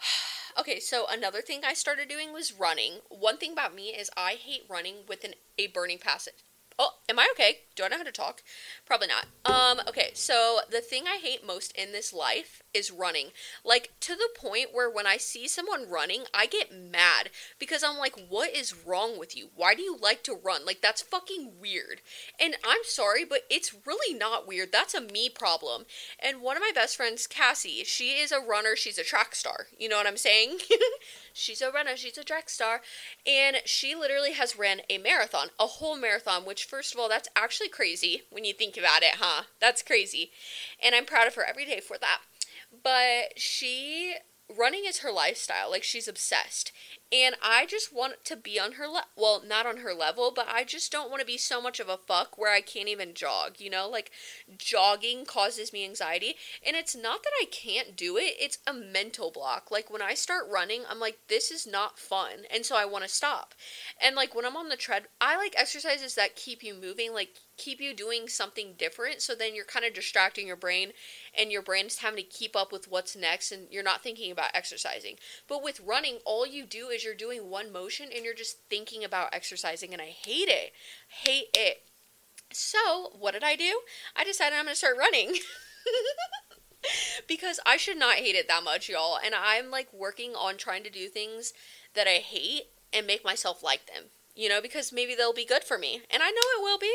okay, 0.58 0.80
so 0.80 1.04
another 1.10 1.42
thing 1.42 1.60
I 1.66 1.74
started 1.74 2.08
doing 2.08 2.32
was 2.32 2.52
running. 2.52 3.00
One 3.10 3.36
thing 3.36 3.52
about 3.52 3.74
me 3.74 3.88
is 3.88 4.10
I 4.16 4.32
hate 4.32 4.62
running 4.70 4.96
with 5.06 5.24
an, 5.24 5.34
a 5.58 5.66
burning 5.66 5.98
passion. 5.98 6.32
Oh, 6.78 6.90
am 7.08 7.18
I 7.18 7.28
okay? 7.32 7.58
Do 7.74 7.84
I 7.84 7.88
know 7.88 7.96
how 7.96 8.04
to 8.04 8.12
talk? 8.12 8.42
Probably 8.86 9.08
not. 9.08 9.26
Um, 9.44 9.80
okay, 9.88 10.10
so 10.14 10.60
the 10.70 10.80
thing 10.80 11.04
I 11.08 11.18
hate 11.20 11.44
most 11.44 11.72
in 11.72 11.92
this 11.92 12.12
life 12.12 12.62
is 12.74 12.90
running. 12.90 13.28
Like, 13.64 13.92
to 14.00 14.14
the 14.14 14.28
point 14.36 14.68
where 14.72 14.90
when 14.90 15.06
I 15.06 15.16
see 15.16 15.48
someone 15.48 15.88
running, 15.88 16.24
I 16.34 16.46
get 16.46 16.72
mad 16.72 17.30
because 17.58 17.82
I'm 17.82 17.98
like, 17.98 18.14
what 18.28 18.54
is 18.54 18.74
wrong 18.86 19.18
with 19.18 19.36
you? 19.36 19.48
Why 19.54 19.74
do 19.74 19.82
you 19.82 19.96
like 20.00 20.22
to 20.24 20.34
run? 20.34 20.64
Like, 20.64 20.80
that's 20.80 21.02
fucking 21.02 21.52
weird. 21.60 22.02
And 22.40 22.56
I'm 22.64 22.82
sorry, 22.84 23.24
but 23.24 23.42
it's 23.50 23.74
really 23.86 24.16
not 24.16 24.46
weird. 24.46 24.72
That's 24.72 24.94
a 24.94 25.00
me 25.00 25.28
problem. 25.28 25.84
And 26.20 26.40
one 26.40 26.56
of 26.56 26.62
my 26.62 26.72
best 26.74 26.96
friends, 26.96 27.26
Cassie, 27.26 27.84
she 27.84 28.18
is 28.18 28.32
a 28.32 28.40
runner, 28.40 28.76
she's 28.76 28.98
a 28.98 29.04
track 29.04 29.34
star. 29.34 29.66
You 29.78 29.88
know 29.88 29.96
what 29.96 30.06
I'm 30.06 30.16
saying? 30.16 30.58
she's 31.32 31.62
a 31.62 31.70
runner, 31.70 31.96
she's 31.96 32.18
a 32.18 32.24
track 32.24 32.50
star. 32.50 32.80
And 33.26 33.58
she 33.64 33.94
literally 33.94 34.32
has 34.32 34.58
ran 34.58 34.80
a 34.90 34.98
marathon, 34.98 35.48
a 35.58 35.66
whole 35.66 35.96
marathon, 35.96 36.44
which, 36.44 36.64
first 36.64 36.94
of 36.94 37.00
all, 37.00 37.08
that's 37.08 37.28
actually 37.36 37.68
crazy 37.68 38.22
when 38.30 38.44
you 38.44 38.52
think 38.52 38.76
about 38.76 39.02
it, 39.02 39.16
huh? 39.18 39.44
That's 39.60 39.82
crazy. 39.82 40.30
And 40.82 40.94
I'm 40.94 41.04
proud 41.04 41.26
of 41.26 41.34
her 41.34 41.44
every 41.44 41.64
day 41.64 41.80
for 41.80 41.96
that. 41.98 42.20
But 42.70 43.38
she 43.38 44.16
running 44.54 44.84
is 44.86 44.98
her 44.98 45.12
lifestyle. 45.12 45.70
Like 45.70 45.82
she's 45.84 46.08
obsessed. 46.08 46.72
And 47.10 47.36
I 47.42 47.64
just 47.64 47.94
want 47.94 48.24
to 48.24 48.36
be 48.36 48.60
on 48.60 48.72
her 48.72 48.86
le- 48.86 49.06
well, 49.16 49.42
not 49.46 49.64
on 49.64 49.78
her 49.78 49.94
level, 49.94 50.30
but 50.34 50.46
I 50.46 50.64
just 50.64 50.92
don't 50.92 51.08
want 51.08 51.20
to 51.20 51.26
be 51.26 51.38
so 51.38 51.60
much 51.60 51.80
of 51.80 51.88
a 51.88 51.96
fuck 51.96 52.36
where 52.36 52.52
I 52.52 52.60
can't 52.60 52.88
even 52.88 53.14
jog, 53.14 53.56
you 53.58 53.70
know? 53.70 53.88
Like 53.88 54.10
jogging 54.58 55.24
causes 55.24 55.72
me 55.72 55.84
anxiety, 55.84 56.36
and 56.66 56.76
it's 56.76 56.94
not 56.94 57.22
that 57.22 57.32
I 57.40 57.46
can't 57.46 57.96
do 57.96 58.18
it, 58.18 58.34
it's 58.38 58.58
a 58.66 58.74
mental 58.74 59.30
block. 59.30 59.70
Like 59.70 59.90
when 59.90 60.02
I 60.02 60.12
start 60.12 60.44
running, 60.50 60.82
I'm 60.88 61.00
like 61.00 61.18
this 61.28 61.50
is 61.50 61.66
not 61.66 61.98
fun, 61.98 62.44
and 62.52 62.66
so 62.66 62.76
I 62.76 62.84
want 62.84 63.04
to 63.04 63.10
stop. 63.10 63.54
And 64.00 64.14
like 64.14 64.34
when 64.34 64.44
I'm 64.44 64.56
on 64.56 64.68
the 64.68 64.76
tread, 64.76 65.04
I 65.20 65.36
like 65.38 65.54
exercises 65.56 66.14
that 66.16 66.36
keep 66.36 66.62
you 66.62 66.74
moving, 66.74 67.14
like 67.14 67.36
keep 67.58 67.80
you 67.80 67.92
doing 67.92 68.28
something 68.28 68.74
different 68.78 69.20
so 69.20 69.34
then 69.34 69.54
you're 69.54 69.64
kind 69.64 69.84
of 69.84 69.92
distracting 69.92 70.46
your 70.46 70.56
brain 70.56 70.92
and 71.36 71.50
your 71.50 71.60
brain 71.60 71.86
is 71.86 71.98
having 71.98 72.16
to 72.16 72.22
keep 72.22 72.54
up 72.56 72.72
with 72.72 72.88
what's 72.88 73.16
next 73.16 73.50
and 73.52 73.66
you're 73.70 73.82
not 73.82 74.02
thinking 74.02 74.30
about 74.30 74.50
exercising 74.54 75.16
but 75.48 75.62
with 75.62 75.80
running 75.80 76.18
all 76.24 76.46
you 76.46 76.64
do 76.64 76.88
is 76.88 76.97
you're 77.04 77.14
doing 77.14 77.50
one 77.50 77.72
motion 77.72 78.08
and 78.14 78.24
you're 78.24 78.34
just 78.34 78.58
thinking 78.68 79.04
about 79.04 79.30
exercising 79.32 79.92
and 79.92 80.02
i 80.02 80.06
hate 80.06 80.48
it. 80.48 80.72
Hate 81.08 81.48
it. 81.54 81.82
So 82.52 83.12
what 83.18 83.32
did 83.32 83.44
i 83.44 83.56
do? 83.56 83.80
I 84.16 84.24
decided 84.24 84.56
i'm 84.56 84.64
going 84.64 84.74
to 84.74 84.78
start 84.78 84.96
running. 84.98 85.34
Because 87.26 87.58
i 87.66 87.76
should 87.76 87.98
not 87.98 88.16
hate 88.16 88.36
it 88.36 88.46
that 88.48 88.62
much 88.62 88.88
y'all 88.88 89.18
and 89.22 89.34
i'm 89.34 89.70
like 89.70 89.92
working 89.92 90.34
on 90.34 90.56
trying 90.56 90.84
to 90.84 90.90
do 90.90 91.08
things 91.08 91.52
that 91.94 92.06
i 92.06 92.18
hate 92.18 92.68
and 92.92 93.06
make 93.06 93.24
myself 93.24 93.62
like 93.62 93.86
them 93.86 94.04
you 94.38 94.48
know, 94.48 94.60
because 94.62 94.92
maybe 94.92 95.16
they'll 95.16 95.32
be 95.32 95.44
good 95.44 95.64
for 95.64 95.76
me. 95.76 96.00
And 96.08 96.22
I 96.22 96.30
know 96.30 96.36
it 96.56 96.62
will 96.62 96.78
be. 96.78 96.94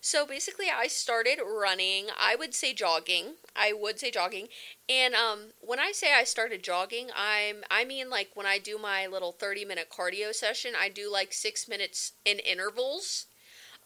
So 0.00 0.24
basically, 0.24 0.66
I 0.72 0.86
started 0.86 1.40
running. 1.44 2.06
I 2.16 2.36
would 2.36 2.54
say 2.54 2.72
jogging. 2.72 3.34
I 3.56 3.72
would 3.72 3.98
say 3.98 4.12
jogging. 4.12 4.46
And 4.88 5.12
um, 5.12 5.40
when 5.60 5.80
I 5.80 5.90
say 5.90 6.14
I 6.14 6.22
started 6.22 6.62
jogging, 6.62 7.08
I'm 7.12 7.64
I 7.68 7.84
mean 7.84 8.08
like 8.10 8.30
when 8.34 8.46
I 8.46 8.58
do 8.58 8.78
my 8.78 9.08
little 9.08 9.32
30 9.32 9.64
minute 9.64 9.88
cardio 9.90 10.32
session, 10.32 10.74
I 10.80 10.88
do 10.88 11.10
like 11.10 11.32
six 11.32 11.66
minutes 11.68 12.12
in 12.24 12.38
intervals 12.38 13.26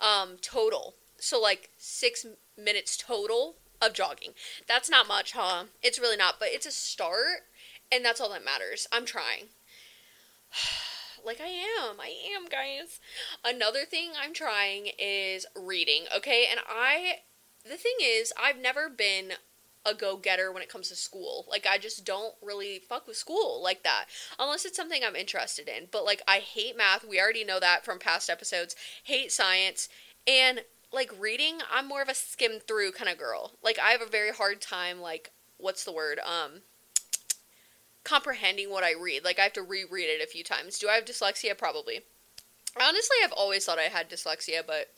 um, 0.01 0.37
total. 0.43 0.95
So 1.17 1.41
like 1.41 1.71
six 1.79 2.27
minutes 2.59 2.95
total 2.99 3.55
of 3.81 3.95
jogging. 3.95 4.33
That's 4.69 4.91
not 4.91 5.09
much, 5.09 5.33
huh? 5.33 5.65
It's 5.83 5.99
really 5.99 6.19
not, 6.19 6.35
but 6.39 6.49
it's 6.51 6.67
a 6.67 6.71
start, 6.71 7.47
and 7.91 8.05
that's 8.05 8.21
all 8.21 8.31
that 8.31 8.45
matters. 8.45 8.87
I'm 8.93 9.07
trying. 9.07 9.47
Like 11.29 11.43
I 11.43 11.49
am. 11.49 12.01
I 12.01 12.15
am, 12.35 12.47
guys. 12.47 13.01
Another 13.45 13.85
thing 13.85 14.13
I'm 14.19 14.33
trying 14.33 14.93
is 14.99 15.45
reading, 15.55 16.05
okay? 16.17 16.47
And 16.51 16.59
I 16.67 17.17
the 17.65 17.77
thing 17.77 17.97
is, 18.01 18.33
I've 18.43 18.59
never 18.59 18.89
been 18.89 19.33
a 19.85 19.93
go-getter 19.93 20.51
when 20.51 20.63
it 20.63 20.71
comes 20.71 20.89
to 20.89 20.97
school. 20.97 21.45
Like 21.47 21.67
I 21.71 21.77
just 21.77 22.07
don't 22.07 22.33
really 22.41 22.79
fuck 22.79 23.07
with 23.07 23.19
school 23.19 23.63
like 23.63 23.83
that 23.83 24.07
unless 24.39 24.65
it's 24.65 24.79
something 24.79 25.03
I'm 25.05 25.15
interested 25.15 25.69
in. 25.69 25.89
But 25.91 26.07
like 26.07 26.23
I 26.27 26.39
hate 26.39 26.79
math. 26.79 27.07
We 27.07 27.21
already 27.21 27.45
know 27.45 27.61
that 27.61 27.85
from 27.85 27.99
past 27.99 28.31
episodes. 28.31 28.75
Hate 29.05 29.31
science 29.31 29.91
and 30.27 30.63
like 30.95 31.13
reading, 31.21 31.59
I'm 31.71 31.87
more 31.87 32.01
of 32.01 32.09
a 32.09 32.15
skim 32.15 32.59
through 32.59 32.93
kind 32.93 33.11
of 33.11 33.19
girl. 33.19 33.53
Like 33.63 33.79
I 33.79 33.91
have 33.91 34.01
a 34.01 34.07
very 34.07 34.33
hard 34.33 34.63
time 34.63 34.99
like 34.99 35.31
what's 35.59 35.85
the 35.85 35.93
word? 35.93 36.21
Um 36.21 36.63
comprehending 38.05 38.71
what 38.71 38.85
I 38.85 38.93
read. 38.93 39.25
Like 39.25 39.39
I 39.39 39.43
have 39.43 39.53
to 39.55 39.63
reread 39.63 40.09
it 40.09 40.23
a 40.23 40.27
few 40.27 40.45
times. 40.45 40.79
Do 40.79 40.89
I 40.89 40.95
have 40.95 41.05
dyslexia? 41.05 41.57
Probably. 41.57 42.01
Honestly, 42.81 43.17
I've 43.23 43.33
always 43.33 43.65
thought 43.65 43.79
I 43.79 43.85
had 43.85 44.11
dyslexia, 44.11 44.63
but 44.67 44.91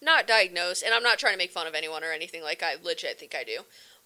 not 0.00 0.26
diagnosed. 0.26 0.82
And 0.82 0.94
I'm 0.94 1.02
not 1.02 1.18
trying 1.18 1.34
to 1.34 1.38
make 1.38 1.50
fun 1.50 1.66
of 1.66 1.74
anyone 1.74 2.04
or 2.04 2.12
anything. 2.12 2.42
Like 2.42 2.62
I 2.62 2.74
legit 2.82 3.18
think 3.18 3.34
I 3.34 3.44
do. 3.44 3.60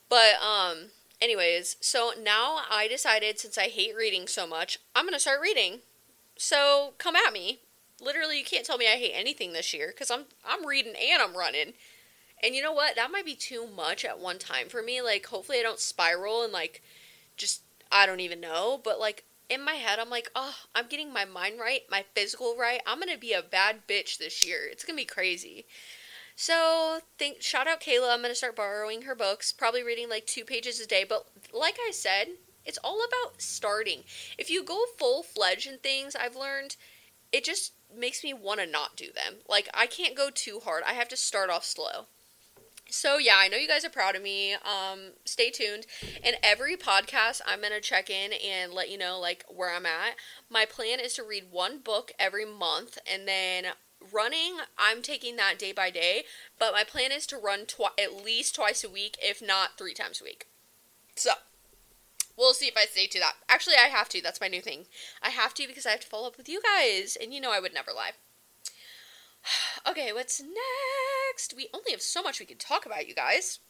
But 0.09 0.35
um, 0.43 0.87
anyways, 1.21 1.77
so 1.81 2.13
now 2.21 2.61
I 2.71 2.89
decided 2.89 3.39
since 3.39 3.57
I 3.57 3.69
hate 3.69 3.95
reading 3.97 4.27
so 4.27 4.47
much, 4.47 4.79
I'm 4.95 5.05
gonna 5.05 5.21
start 5.21 5.41
reading. 5.41 5.81
So 6.37 6.95
come 6.99 7.17
at 7.17 7.33
me. 7.33 7.61
Literally, 8.01 8.39
you 8.39 8.45
can't 8.45 8.65
tell 8.65 8.79
me 8.79 8.87
I 8.87 8.97
hate 8.97 9.13
anything 9.15 9.53
this 9.53 9.75
year 9.75 9.89
because 9.89 10.11
I'm 10.11 10.25
I'm 10.47 10.67
reading 10.67 10.95
and 11.01 11.23
I'm 11.23 11.37
running. 11.37 11.75
And 12.43 12.55
you 12.55 12.63
know 12.63 12.73
what? 12.73 12.97
That 12.97 13.11
might 13.11 13.27
be 13.27 13.35
too 13.35 13.67
much 13.67 14.05
at 14.05 14.19
one 14.19 14.39
time 14.39 14.69
for 14.69 14.83
me. 14.83 15.03
Like, 15.03 15.27
hopefully, 15.27 15.59
I 15.59 15.63
don't 15.63 15.79
spiral 15.79 16.43
and 16.43 16.53
like 16.53 16.83
just 17.37 17.63
I 17.93 18.07
don't 18.07 18.21
even 18.21 18.41
know. 18.41 18.81
But 18.83 19.01
like 19.01 19.25
in 19.49 19.65
my 19.65 19.75
head, 19.75 19.99
I'm 19.99 20.11
like, 20.11 20.31
oh, 20.35 20.55
I'm 20.75 20.87
getting 20.87 21.13
my 21.13 21.25
mind 21.25 21.59
right, 21.61 21.83
my 21.91 22.05
physical 22.15 22.57
right. 22.57 22.81
I'm 22.87 23.01
gonna 23.01 23.19
be 23.19 23.33
a 23.33 23.43
bad 23.43 23.87
bitch 23.89 24.19
this 24.19 24.47
year. 24.47 24.61
It's 24.71 24.85
gonna 24.85 24.97
be 24.97 25.05
crazy. 25.05 25.67
So, 26.37 27.01
think 27.19 27.43
shout 27.43 27.67
out 27.69 27.81
Kayla. 27.81 28.15
I'm 28.15 28.23
gonna 28.23 28.35
start 28.35 28.57
borrowing 28.57 29.03
her 29.03 29.15
books, 29.15 29.53
probably 29.53 29.83
reading 29.83 30.09
like 30.09 30.27
two 30.27 30.45
pages 30.45 30.81
a 30.81 30.87
day. 30.87 31.05
But 31.07 31.27
like 31.53 31.77
I 31.87 31.91
said, 31.91 32.29
it's 32.65 32.79
all 32.85 33.01
about 33.05 33.43
starting. 33.43 34.05
If 34.39 34.49
you 34.51 34.63
go 34.63 34.85
full 34.99 35.23
fledged 35.23 35.67
in 35.67 35.79
things, 35.79 36.15
I've 36.15 36.37
learned 36.37 36.77
it 37.33 37.45
just 37.45 37.73
makes 37.95 38.25
me 38.25 38.33
want 38.33 38.61
to 38.61 38.67
not 38.67 38.97
do 38.97 39.07
them. 39.13 39.37
Like 39.49 39.69
I 39.75 39.87
can't 39.87 40.17
go 40.17 40.31
too 40.33 40.61
hard. 40.65 40.83
I 40.87 40.93
have 40.95 41.09
to 41.09 41.17
start 41.17 41.51
off 41.51 41.65
slow. 41.65 42.07
So 42.91 43.19
yeah, 43.19 43.37
I 43.39 43.49
know 43.49 43.57
you 43.57 43.69
guys 43.69 43.85
are 43.85 43.91
proud 43.91 44.17
of 44.17 44.23
me. 44.23 44.55
Um, 44.55 45.13
stay 45.25 45.51
tuned. 45.51 45.87
In 46.25 46.35
every 46.43 46.77
podcast, 46.77 47.41
I'm 47.47 47.63
gonna 47.63 47.81
check 47.81 48.11
in 48.11 48.33
and 48.33 48.73
let 48.73 48.91
you 48.91 48.99
know 48.99 49.19
like 49.19 49.45
where 49.49 49.75
I'm 49.75 49.87
at. 49.87 50.17
My 50.51 50.65
plan 50.65 50.99
is 50.99 51.15
to 51.15 51.23
read 51.23 51.45
one 51.51 51.79
book 51.79 52.11
every 52.19 52.45
month, 52.45 52.99
and 53.11 53.29
then 53.29 53.67
running, 54.13 54.57
I'm 54.77 55.03
taking 55.03 55.37
that 55.37 55.59
day 55.59 55.73
by 55.73 55.91
day. 55.91 56.25
But 56.59 56.73
my 56.73 56.83
plan 56.83 57.13
is 57.13 57.27
to 57.29 57.37
run 57.37 57.67
at 57.97 58.25
least 58.25 58.57
twice 58.57 58.83
a 58.83 58.91
week, 58.91 59.17
if 59.23 59.41
not 59.41 59.79
three 59.79 59.95
times 59.95 60.21
a 60.21 60.25
week. 60.25 60.49
So 61.15 61.31
we'll 62.37 62.55
see 62.55 62.67
if 62.67 62.77
I 62.77 62.87
stay 62.87 63.07
to 63.07 63.21
that. 63.21 63.35
Actually, 63.49 63.77
I 63.77 63.89
have 63.89 64.09
to. 64.11 64.21
That's 64.21 64.41
my 64.41 64.49
new 64.49 64.61
thing. 64.61 64.87
I 65.23 65.31
have 65.31 65.55
to 65.55 65.67
because 65.69 65.87
I 65.87 65.91
have 65.91 66.01
to 66.01 66.09
follow 66.09 66.27
up 66.27 66.37
with 66.37 66.49
you 66.49 66.61
guys, 66.61 67.17
and 67.21 67.33
you 67.33 67.41
know 67.41 67.53
I 67.53 67.61
would 67.61 67.75
never 67.75 67.93
lie. 67.93 68.13
Okay, 69.89 70.13
what's 70.13 70.41
next? 70.41 71.55
We 71.57 71.69
only 71.73 71.93
have 71.93 72.03
so 72.03 72.23
much 72.23 72.39
we 72.39 72.47
can 72.47 72.59
talk 72.59 72.85
about, 72.85 73.09
you 73.09 73.15
guys. 73.15 73.61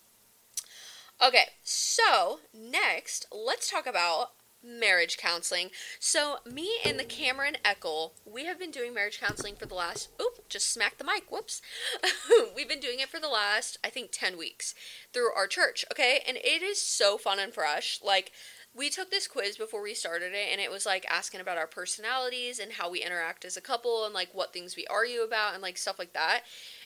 Okay, 1.24 1.44
so 1.62 2.40
next, 2.52 3.26
let's 3.32 3.70
talk 3.70 3.86
about 3.86 4.30
marriage 4.62 5.16
counseling. 5.16 5.70
So, 5.98 6.38
me 6.50 6.78
and 6.84 6.98
the 6.98 7.04
Cameron 7.04 7.56
Eckel, 7.64 8.12
we 8.24 8.44
have 8.44 8.58
been 8.58 8.70
doing 8.70 8.92
marriage 8.92 9.20
counseling 9.20 9.56
for 9.56 9.66
the 9.66 9.74
last, 9.74 10.08
oop, 10.20 10.48
just 10.48 10.72
smacked 10.72 10.98
the 10.98 11.04
mic, 11.04 11.30
whoops. 11.30 11.62
We've 12.56 12.68
been 12.68 12.80
doing 12.80 13.00
it 13.00 13.08
for 13.08 13.20
the 13.20 13.28
last, 13.28 13.78
I 13.84 13.90
think, 13.90 14.10
10 14.12 14.36
weeks 14.36 14.74
through 15.12 15.32
our 15.34 15.46
church, 15.46 15.84
okay? 15.90 16.22
And 16.26 16.36
it 16.38 16.62
is 16.62 16.82
so 16.82 17.16
fun 17.16 17.38
and 17.38 17.52
fresh. 17.52 18.00
Like, 18.04 18.32
we 18.74 18.88
took 18.88 19.10
this 19.10 19.26
quiz 19.26 19.56
before 19.56 19.82
we 19.82 19.94
started 19.94 20.32
it 20.32 20.48
and 20.50 20.60
it 20.60 20.70
was 20.70 20.86
like 20.86 21.04
asking 21.08 21.40
about 21.40 21.58
our 21.58 21.66
personalities 21.66 22.58
and 22.58 22.72
how 22.72 22.90
we 22.90 23.02
interact 23.02 23.44
as 23.44 23.56
a 23.56 23.60
couple 23.60 24.04
and 24.04 24.14
like 24.14 24.28
what 24.32 24.52
things 24.52 24.76
we 24.76 24.86
argue 24.86 25.22
about 25.22 25.54
and 25.54 25.62
like 25.62 25.76
stuff 25.76 25.98
like 25.98 26.12
that 26.12 26.42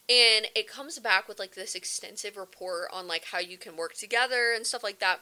and 0.08 0.46
it 0.54 0.68
comes 0.68 0.98
back 0.98 1.28
with 1.28 1.38
like 1.38 1.54
this 1.54 1.74
extensive 1.74 2.36
report 2.36 2.88
on 2.92 3.06
like 3.06 3.26
how 3.32 3.38
you 3.38 3.58
can 3.58 3.76
work 3.76 3.94
together 3.94 4.52
and 4.54 4.66
stuff 4.66 4.82
like 4.82 4.98
that 4.98 5.20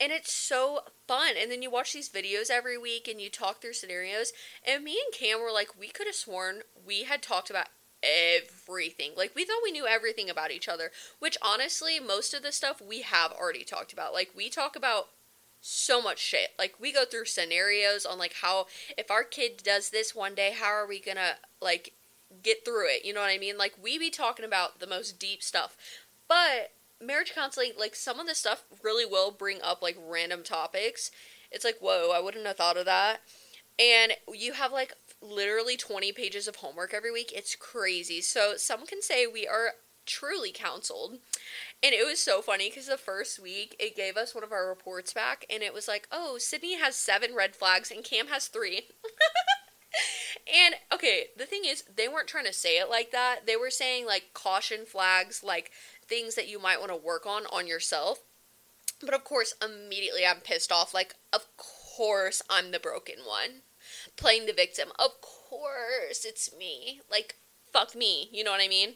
and 0.00 0.10
it's 0.10 0.34
so 0.34 0.80
fun 1.06 1.34
and 1.40 1.50
then 1.50 1.62
you 1.62 1.70
watch 1.70 1.92
these 1.92 2.08
videos 2.08 2.50
every 2.50 2.78
week 2.78 3.06
and 3.06 3.20
you 3.20 3.28
talk 3.28 3.60
through 3.60 3.74
scenarios 3.74 4.32
and 4.66 4.82
me 4.82 4.98
and 5.04 5.18
cam 5.18 5.40
were 5.40 5.52
like 5.52 5.78
we 5.78 5.88
could 5.88 6.06
have 6.06 6.16
sworn 6.16 6.62
we 6.86 7.04
had 7.04 7.22
talked 7.22 7.50
about 7.50 7.68
everything. 8.02 9.12
Like 9.16 9.32
we 9.36 9.44
thought 9.44 9.60
we 9.62 9.70
knew 9.70 9.86
everything 9.86 10.28
about 10.28 10.50
each 10.50 10.68
other, 10.68 10.90
which 11.20 11.38
honestly, 11.40 12.00
most 12.00 12.34
of 12.34 12.42
the 12.42 12.50
stuff 12.50 12.80
we 12.80 13.02
have 13.02 13.30
already 13.30 13.62
talked 13.62 13.92
about. 13.92 14.12
Like 14.12 14.30
we 14.34 14.50
talk 14.50 14.74
about 14.74 15.08
so 15.62 16.02
much 16.02 16.18
shit. 16.18 16.50
Like 16.58 16.74
we 16.78 16.92
go 16.92 17.04
through 17.04 17.24
scenarios 17.26 18.04
on 18.04 18.18
like 18.18 18.34
how 18.42 18.66
if 18.98 19.10
our 19.10 19.22
kid 19.22 19.62
does 19.64 19.90
this 19.90 20.14
one 20.14 20.34
day, 20.34 20.54
how 20.58 20.66
are 20.66 20.86
we 20.86 21.00
gonna 21.00 21.36
like 21.62 21.92
get 22.42 22.64
through 22.64 22.88
it? 22.88 23.04
You 23.04 23.14
know 23.14 23.20
what 23.20 23.30
I 23.30 23.38
mean? 23.38 23.56
Like 23.56 23.74
we 23.80 23.98
be 23.98 24.10
talking 24.10 24.44
about 24.44 24.80
the 24.80 24.86
most 24.86 25.18
deep 25.18 25.42
stuff. 25.42 25.76
But 26.28 26.72
marriage 27.00 27.32
counseling, 27.34 27.72
like 27.78 27.94
some 27.94 28.18
of 28.18 28.26
the 28.26 28.34
stuff 28.34 28.64
really 28.82 29.06
will 29.06 29.30
bring 29.30 29.62
up 29.62 29.80
like 29.80 29.96
random 30.04 30.42
topics. 30.42 31.10
It's 31.50 31.64
like, 31.64 31.78
whoa, 31.80 32.10
I 32.12 32.20
wouldn't 32.20 32.46
have 32.46 32.56
thought 32.56 32.76
of 32.76 32.86
that. 32.86 33.20
And 33.78 34.12
you 34.32 34.54
have 34.54 34.72
like 34.72 34.94
literally 35.20 35.76
20 35.76 36.12
pages 36.12 36.48
of 36.48 36.56
homework 36.56 36.92
every 36.92 37.12
week. 37.12 37.32
It's 37.34 37.54
crazy. 37.54 38.20
So 38.20 38.54
some 38.56 38.84
can 38.84 39.00
say 39.00 39.26
we 39.26 39.46
are 39.46 39.74
truly 40.06 40.52
counseled. 40.52 41.18
And 41.82 41.92
it 41.92 42.06
was 42.06 42.20
so 42.20 42.42
funny 42.42 42.68
because 42.68 42.86
the 42.86 42.96
first 42.96 43.38
week 43.38 43.76
it 43.78 43.96
gave 43.96 44.16
us 44.16 44.34
one 44.34 44.44
of 44.44 44.52
our 44.52 44.68
reports 44.68 45.12
back 45.12 45.44
and 45.50 45.62
it 45.62 45.74
was 45.74 45.88
like, 45.88 46.06
oh, 46.12 46.38
Sydney 46.38 46.78
has 46.78 46.96
seven 46.96 47.34
red 47.34 47.56
flags 47.56 47.90
and 47.90 48.04
Cam 48.04 48.28
has 48.28 48.46
three. 48.48 48.88
and 50.46 50.76
okay, 50.92 51.26
the 51.36 51.46
thing 51.46 51.62
is, 51.64 51.84
they 51.94 52.08
weren't 52.08 52.28
trying 52.28 52.46
to 52.46 52.52
say 52.52 52.78
it 52.78 52.88
like 52.88 53.10
that. 53.10 53.46
They 53.46 53.56
were 53.56 53.70
saying 53.70 54.06
like 54.06 54.34
caution 54.34 54.84
flags, 54.86 55.42
like 55.42 55.70
things 56.06 56.34
that 56.34 56.48
you 56.48 56.60
might 56.60 56.78
want 56.78 56.90
to 56.90 56.96
work 56.96 57.26
on 57.26 57.46
on 57.46 57.66
yourself. 57.66 58.20
But 59.00 59.14
of 59.14 59.24
course, 59.24 59.54
immediately 59.62 60.24
I'm 60.24 60.40
pissed 60.40 60.70
off. 60.70 60.94
Like, 60.94 61.14
of 61.32 61.46
course 61.56 62.42
I'm 62.48 62.70
the 62.70 62.78
broken 62.78 63.16
one. 63.26 63.62
Playing 64.16 64.46
the 64.46 64.52
victim. 64.52 64.90
Of 64.98 65.20
course 65.20 66.24
it's 66.24 66.54
me. 66.56 67.00
Like, 67.10 67.36
fuck 67.72 67.96
me. 67.96 68.28
You 68.32 68.44
know 68.44 68.52
what 68.52 68.62
I 68.62 68.68
mean? 68.68 68.94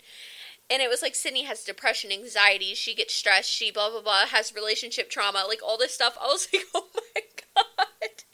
And 0.70 0.82
it 0.82 0.90
was 0.90 1.02
like 1.02 1.14
Sydney 1.14 1.44
has 1.44 1.64
depression, 1.64 2.10
anxiety, 2.10 2.74
she 2.74 2.94
gets 2.94 3.14
stressed, 3.14 3.50
she 3.50 3.70
blah 3.70 3.90
blah 3.90 4.02
blah, 4.02 4.26
has 4.26 4.54
relationship 4.54 5.10
trauma, 5.10 5.44
like 5.46 5.60
all 5.62 5.78
this 5.78 5.94
stuff. 5.94 6.16
I 6.20 6.26
was 6.26 6.48
like, 6.54 6.64
oh 6.74 6.88
my 6.94 7.20
god. 7.54 8.24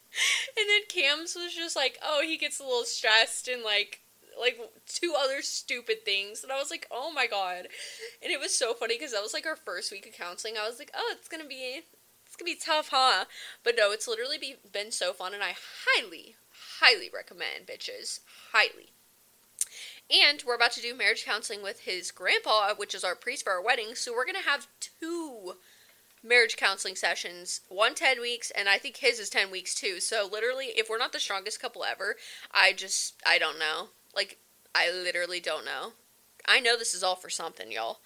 And 0.58 0.68
then 0.68 0.82
Cam's 0.88 1.34
was 1.34 1.54
just 1.54 1.74
like, 1.74 1.98
oh, 2.02 2.22
he 2.22 2.36
gets 2.36 2.60
a 2.60 2.64
little 2.64 2.84
stressed 2.84 3.48
and 3.48 3.62
like 3.62 4.00
like 4.40 4.58
two 4.86 5.14
other 5.18 5.42
stupid 5.42 6.04
things, 6.04 6.42
and 6.42 6.52
I 6.52 6.58
was 6.58 6.70
like, 6.70 6.86
oh 6.90 7.12
my 7.12 7.26
god. 7.26 7.68
And 8.22 8.32
it 8.32 8.40
was 8.40 8.56
so 8.56 8.74
funny 8.74 8.96
because 8.96 9.12
that 9.12 9.22
was 9.22 9.34
like 9.34 9.46
our 9.46 9.56
first 9.56 9.92
week 9.92 10.06
of 10.06 10.12
counseling. 10.12 10.54
I 10.56 10.68
was 10.68 10.78
like, 10.78 10.90
oh, 10.94 11.14
it's 11.16 11.28
gonna 11.28 11.46
be 11.46 11.82
it's 12.26 12.36
gonna 12.36 12.50
be 12.50 12.58
tough, 12.58 12.88
huh? 12.90 13.26
But 13.62 13.74
no, 13.76 13.92
it's 13.92 14.08
literally 14.08 14.38
be, 14.38 14.56
been 14.72 14.90
so 14.90 15.12
fun, 15.12 15.34
and 15.34 15.42
I 15.42 15.54
highly, 15.86 16.36
highly 16.80 17.10
recommend, 17.12 17.66
bitches, 17.66 18.20
highly. 18.52 18.92
And 20.10 20.42
we're 20.46 20.54
about 20.54 20.72
to 20.72 20.82
do 20.82 20.96
marriage 20.96 21.24
counseling 21.24 21.62
with 21.62 21.80
his 21.80 22.10
grandpa, 22.10 22.74
which 22.74 22.94
is 22.94 23.04
our 23.04 23.14
priest 23.14 23.44
for 23.44 23.52
our 23.52 23.62
wedding. 23.62 23.94
So 23.94 24.12
we're 24.12 24.26
going 24.26 24.42
to 24.42 24.48
have 24.48 24.66
two 25.00 25.54
marriage 26.22 26.56
counseling 26.56 26.94
sessions 26.94 27.62
one 27.68 27.96
10 27.96 28.20
weeks 28.20 28.52
and 28.52 28.68
i 28.68 28.78
think 28.78 28.98
his 28.98 29.18
is 29.18 29.28
10 29.28 29.50
weeks 29.50 29.74
too. 29.74 29.98
So 30.00 30.28
literally 30.30 30.66
if 30.76 30.88
we're 30.88 30.98
not 30.98 31.12
the 31.12 31.18
strongest 31.18 31.60
couple 31.60 31.84
ever 31.84 32.16
i 32.52 32.72
just 32.72 33.14
i 33.26 33.38
don't 33.38 33.58
know. 33.58 33.88
Like 34.14 34.38
i 34.74 34.90
literally 34.90 35.40
don't 35.40 35.64
know. 35.64 35.92
I 36.46 36.60
know 36.60 36.76
this 36.76 36.94
is 36.94 37.02
all 37.02 37.16
for 37.16 37.30
something 37.30 37.72
y'all. 37.72 37.98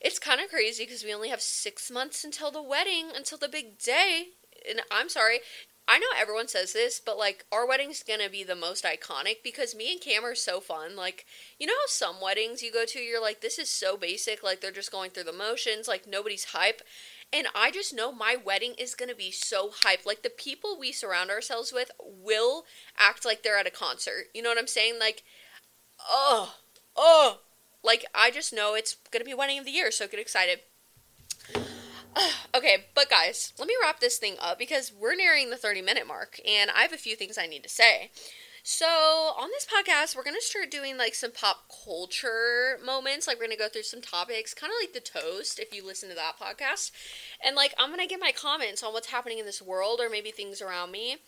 It's 0.00 0.18
kind 0.18 0.40
of 0.40 0.48
crazy 0.50 0.84
because 0.84 1.04
we 1.04 1.14
only 1.14 1.28
have 1.28 1.40
six 1.40 1.90
months 1.90 2.24
until 2.24 2.50
the 2.50 2.62
wedding 2.62 3.08
until 3.14 3.38
the 3.38 3.48
big 3.48 3.78
day. 3.78 4.28
And 4.68 4.80
i'm 4.90 5.10
sorry 5.10 5.40
I 5.86 5.98
know 5.98 6.06
everyone 6.16 6.48
says 6.48 6.72
this, 6.72 6.98
but 7.04 7.18
like 7.18 7.44
our 7.52 7.66
wedding's 7.66 8.02
gonna 8.02 8.30
be 8.30 8.42
the 8.42 8.56
most 8.56 8.84
iconic 8.84 9.42
because 9.42 9.74
me 9.74 9.92
and 9.92 10.00
Cam 10.00 10.24
are 10.24 10.34
so 10.34 10.60
fun. 10.60 10.96
Like, 10.96 11.26
you 11.58 11.66
know 11.66 11.74
how 11.74 11.88
some 11.88 12.20
weddings 12.22 12.62
you 12.62 12.72
go 12.72 12.86
to, 12.86 12.98
you're 12.98 13.20
like, 13.20 13.42
this 13.42 13.58
is 13.58 13.68
so 13.68 13.96
basic, 13.96 14.42
like 14.42 14.60
they're 14.60 14.70
just 14.70 14.92
going 14.92 15.10
through 15.10 15.24
the 15.24 15.32
motions, 15.32 15.86
like 15.86 16.06
nobody's 16.06 16.46
hype. 16.46 16.80
And 17.32 17.48
I 17.54 17.70
just 17.70 17.92
know 17.92 18.12
my 18.12 18.36
wedding 18.42 18.74
is 18.78 18.94
gonna 18.94 19.14
be 19.14 19.30
so 19.30 19.70
hype. 19.82 20.06
Like 20.06 20.22
the 20.22 20.30
people 20.30 20.78
we 20.78 20.90
surround 20.90 21.30
ourselves 21.30 21.72
with 21.72 21.90
will 22.00 22.64
act 22.98 23.26
like 23.26 23.42
they're 23.42 23.58
at 23.58 23.66
a 23.66 23.70
concert. 23.70 24.26
You 24.32 24.42
know 24.42 24.48
what 24.48 24.58
I'm 24.58 24.66
saying? 24.66 24.94
Like, 24.98 25.22
oh, 26.08 26.54
oh, 26.96 27.40
like 27.82 28.06
I 28.14 28.30
just 28.30 28.54
know 28.54 28.74
it's 28.74 28.96
gonna 29.10 29.24
be 29.24 29.34
wedding 29.34 29.58
of 29.58 29.66
the 29.66 29.70
year, 29.70 29.90
so 29.90 30.08
get 30.08 30.18
excited. 30.18 30.60
okay, 32.54 32.86
but 32.94 33.10
guys, 33.10 33.52
let 33.58 33.68
me 33.68 33.74
wrap 33.82 34.00
this 34.00 34.18
thing 34.18 34.36
up 34.40 34.58
because 34.58 34.92
we're 34.92 35.14
nearing 35.14 35.50
the 35.50 35.56
30 35.56 35.82
minute 35.82 36.06
mark 36.06 36.38
and 36.46 36.70
I 36.70 36.82
have 36.82 36.92
a 36.92 36.98
few 36.98 37.16
things 37.16 37.38
I 37.38 37.46
need 37.46 37.62
to 37.62 37.68
say. 37.68 38.10
So, 38.66 38.86
on 38.86 39.50
this 39.50 39.66
podcast, 39.66 40.16
we're 40.16 40.24
going 40.24 40.36
to 40.36 40.42
start 40.42 40.70
doing 40.70 40.96
like 40.96 41.14
some 41.14 41.32
pop 41.32 41.70
culture 41.84 42.78
moments. 42.82 43.26
Like, 43.26 43.36
we're 43.36 43.44
going 43.44 43.58
to 43.58 43.62
go 43.62 43.68
through 43.68 43.82
some 43.82 44.00
topics, 44.00 44.54
kind 44.54 44.72
of 44.72 44.76
like 44.82 44.94
the 44.94 45.00
toast, 45.06 45.58
if 45.58 45.74
you 45.74 45.84
listen 45.84 46.08
to 46.08 46.14
that 46.14 46.38
podcast. 46.40 46.90
And, 47.44 47.56
like, 47.56 47.74
I'm 47.78 47.90
going 47.90 48.00
to 48.00 48.06
get 48.06 48.20
my 48.20 48.32
comments 48.32 48.82
on 48.82 48.94
what's 48.94 49.10
happening 49.10 49.38
in 49.38 49.44
this 49.44 49.60
world 49.60 50.00
or 50.00 50.08
maybe 50.08 50.30
things 50.30 50.62
around 50.62 50.92
me. 50.92 51.18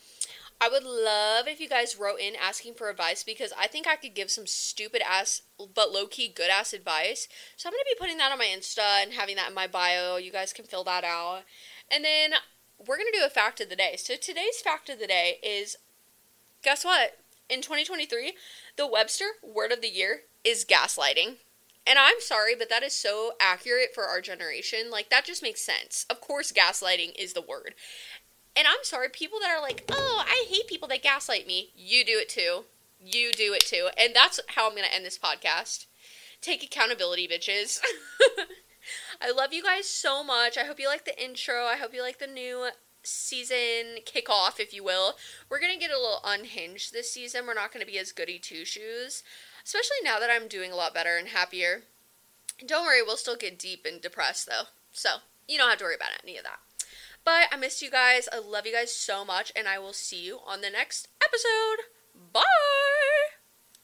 I 0.61 0.69
would 0.71 0.85
love 0.85 1.47
if 1.49 1.61
you 1.61 1.69
guys 1.69 1.99
wrote 1.99 2.19
in 2.19 2.35
asking 2.35 2.75
for 2.75 2.89
advice 2.89 3.23
because 3.23 3.53
I 3.59 3.67
think 3.67 3.87
I 3.87 3.97
could 3.97 4.15
give 4.15 4.31
some 4.31 4.47
stupid 4.47 5.03
ass 5.07 5.43
but 5.75 5.93
low 5.93 6.07
key 6.07 6.29
good 6.29 6.51
ass 6.51 6.73
advice. 6.73 7.29
So 7.57 7.69
I'm 7.69 7.73
going 7.73 7.81
to 7.81 7.95
be 7.95 8.01
putting 8.01 8.17
that 8.19 8.33
on 8.33 8.39
my 8.39 8.47
Insta 8.47 9.03
and 9.03 9.13
having 9.13 9.37
that 9.37 9.49
in 9.49 9.55
my 9.55 9.67
bio. 9.67 10.17
You 10.17 10.33
guys 10.33 10.55
can 10.55 10.65
fill 10.65 10.85
that 10.85 11.05
out. 11.05 11.43
And 11.91 12.05
then 12.05 12.33
we're 12.79 12.97
going 12.97 13.11
to 13.13 13.19
do 13.19 13.27
a 13.27 13.31
fact 13.31 13.61
of 13.61 13.69
the 13.69 13.77
day. 13.77 13.97
So 13.99 14.15
today's 14.17 14.61
fact 14.63 14.89
of 14.89 14.99
the 14.99 15.07
day 15.07 15.39
is 15.43 15.77
guess 16.63 16.85
what? 16.85 17.19
In 17.49 17.61
2023, 17.61 18.33
the 18.77 18.87
Webster 18.87 19.27
word 19.43 19.73
of 19.73 19.83
the 19.83 19.89
year 19.89 20.23
is 20.43 20.65
gaslighting. 20.65 21.37
And 21.87 21.99
I'm 22.01 22.21
sorry, 22.21 22.57
but 22.57 22.69
that 22.69 22.83
is 22.83 22.93
so 22.93 23.33
accurate 23.41 23.95
for 23.95 24.05
our 24.05 24.21
generation. 24.21 24.91
Like, 24.91 25.09
that 25.11 25.25
just 25.25 25.43
makes 25.43 25.61
sense. 25.61 26.05
Of 26.11 26.21
course, 26.21 26.51
gaslighting 26.51 27.13
is 27.17 27.33
the 27.33 27.41
word. 27.41 27.75
And 28.57 28.67
I'm 28.67 28.83
sorry, 28.83 29.09
people 29.11 29.39
that 29.41 29.51
are 29.51 29.61
like, 29.61 29.85
oh, 29.93 30.25
I 30.27 30.47
hate 30.49 30.67
people 30.67 30.89
that 30.89 31.03
gaslight 31.03 31.47
me. 31.47 31.71
You 31.77 32.05
do 32.05 32.19
it 32.19 32.29
too. 32.31 32.65
You 33.05 33.31
do 33.33 33.53
it 33.53 33.61
too. 33.67 33.89
And 33.99 34.15
that's 34.15 34.41
how 34.49 34.67
I'm 34.67 34.73
going 34.73 34.89
to 34.89 34.95
end 34.95 35.05
this 35.05 35.19
podcast. 35.19 35.87
Take 36.41 36.63
accountability, 36.63 37.29
bitches. 37.29 37.81
I 39.21 39.31
love 39.31 39.53
you 39.53 39.63
guys 39.63 39.87
so 39.87 40.25
much. 40.25 40.57
I 40.57 40.65
hope 40.65 40.81
you 40.81 40.89
like 40.89 41.05
the 41.05 41.23
intro. 41.23 41.65
I 41.65 41.77
hope 41.77 41.93
you 41.93 42.03
like 42.03 42.19
the 42.19 42.27
new 42.27 42.69
season 43.03 43.99
kickoff, 44.05 44.59
if 44.59 44.73
you 44.73 44.83
will. 44.83 45.17
We're 45.49 45.61
going 45.61 45.73
to 45.73 45.79
get 45.79 45.91
a 45.91 45.99
little 45.99 46.21
unhinged 46.25 46.93
this 46.93 47.13
season. 47.13 47.47
We're 47.47 47.55
not 47.55 47.73
going 47.73 47.85
to 47.85 47.91
be 47.91 47.99
as 47.99 48.13
goody 48.13 48.39
two 48.39 48.65
shoes, 48.65 49.23
especially 49.65 49.99
now 50.03 50.19
that 50.19 50.31
I'm 50.31 50.49
doing 50.49 50.73
a 50.73 50.77
lot 50.77 50.95
better 50.95 51.17
and 51.17 51.29
happier. 51.29 51.83
Don't 52.65 52.87
worry, 52.87 53.03
we'll 53.03 53.17
still 53.17 53.37
get 53.37 53.59
deep 53.59 53.87
and 53.87 54.01
depressed 54.01 54.47
though. 54.47 54.65
So, 54.93 55.17
you 55.47 55.59
don't 55.59 55.69
have 55.69 55.79
to 55.79 55.85
worry 55.85 55.95
about 55.95 56.11
any 56.23 56.37
of 56.39 56.45
that. 56.45 56.59
But 57.27 57.49
I 57.51 57.57
missed 57.57 57.83
you 57.83 57.91
guys. 57.91 58.29
I 58.33 58.39
love 58.39 58.67
you 58.67 58.73
guys 58.73 58.95
so 58.95 59.25
much, 59.25 59.53
and 59.57 59.67
I 59.67 59.81
will 59.81 59.93
see 59.93 60.25
you 60.25 60.39
on 60.47 60.61
the 60.61 60.71
next 60.71 61.09
episode. 61.21 61.91
Bye! 62.33 62.96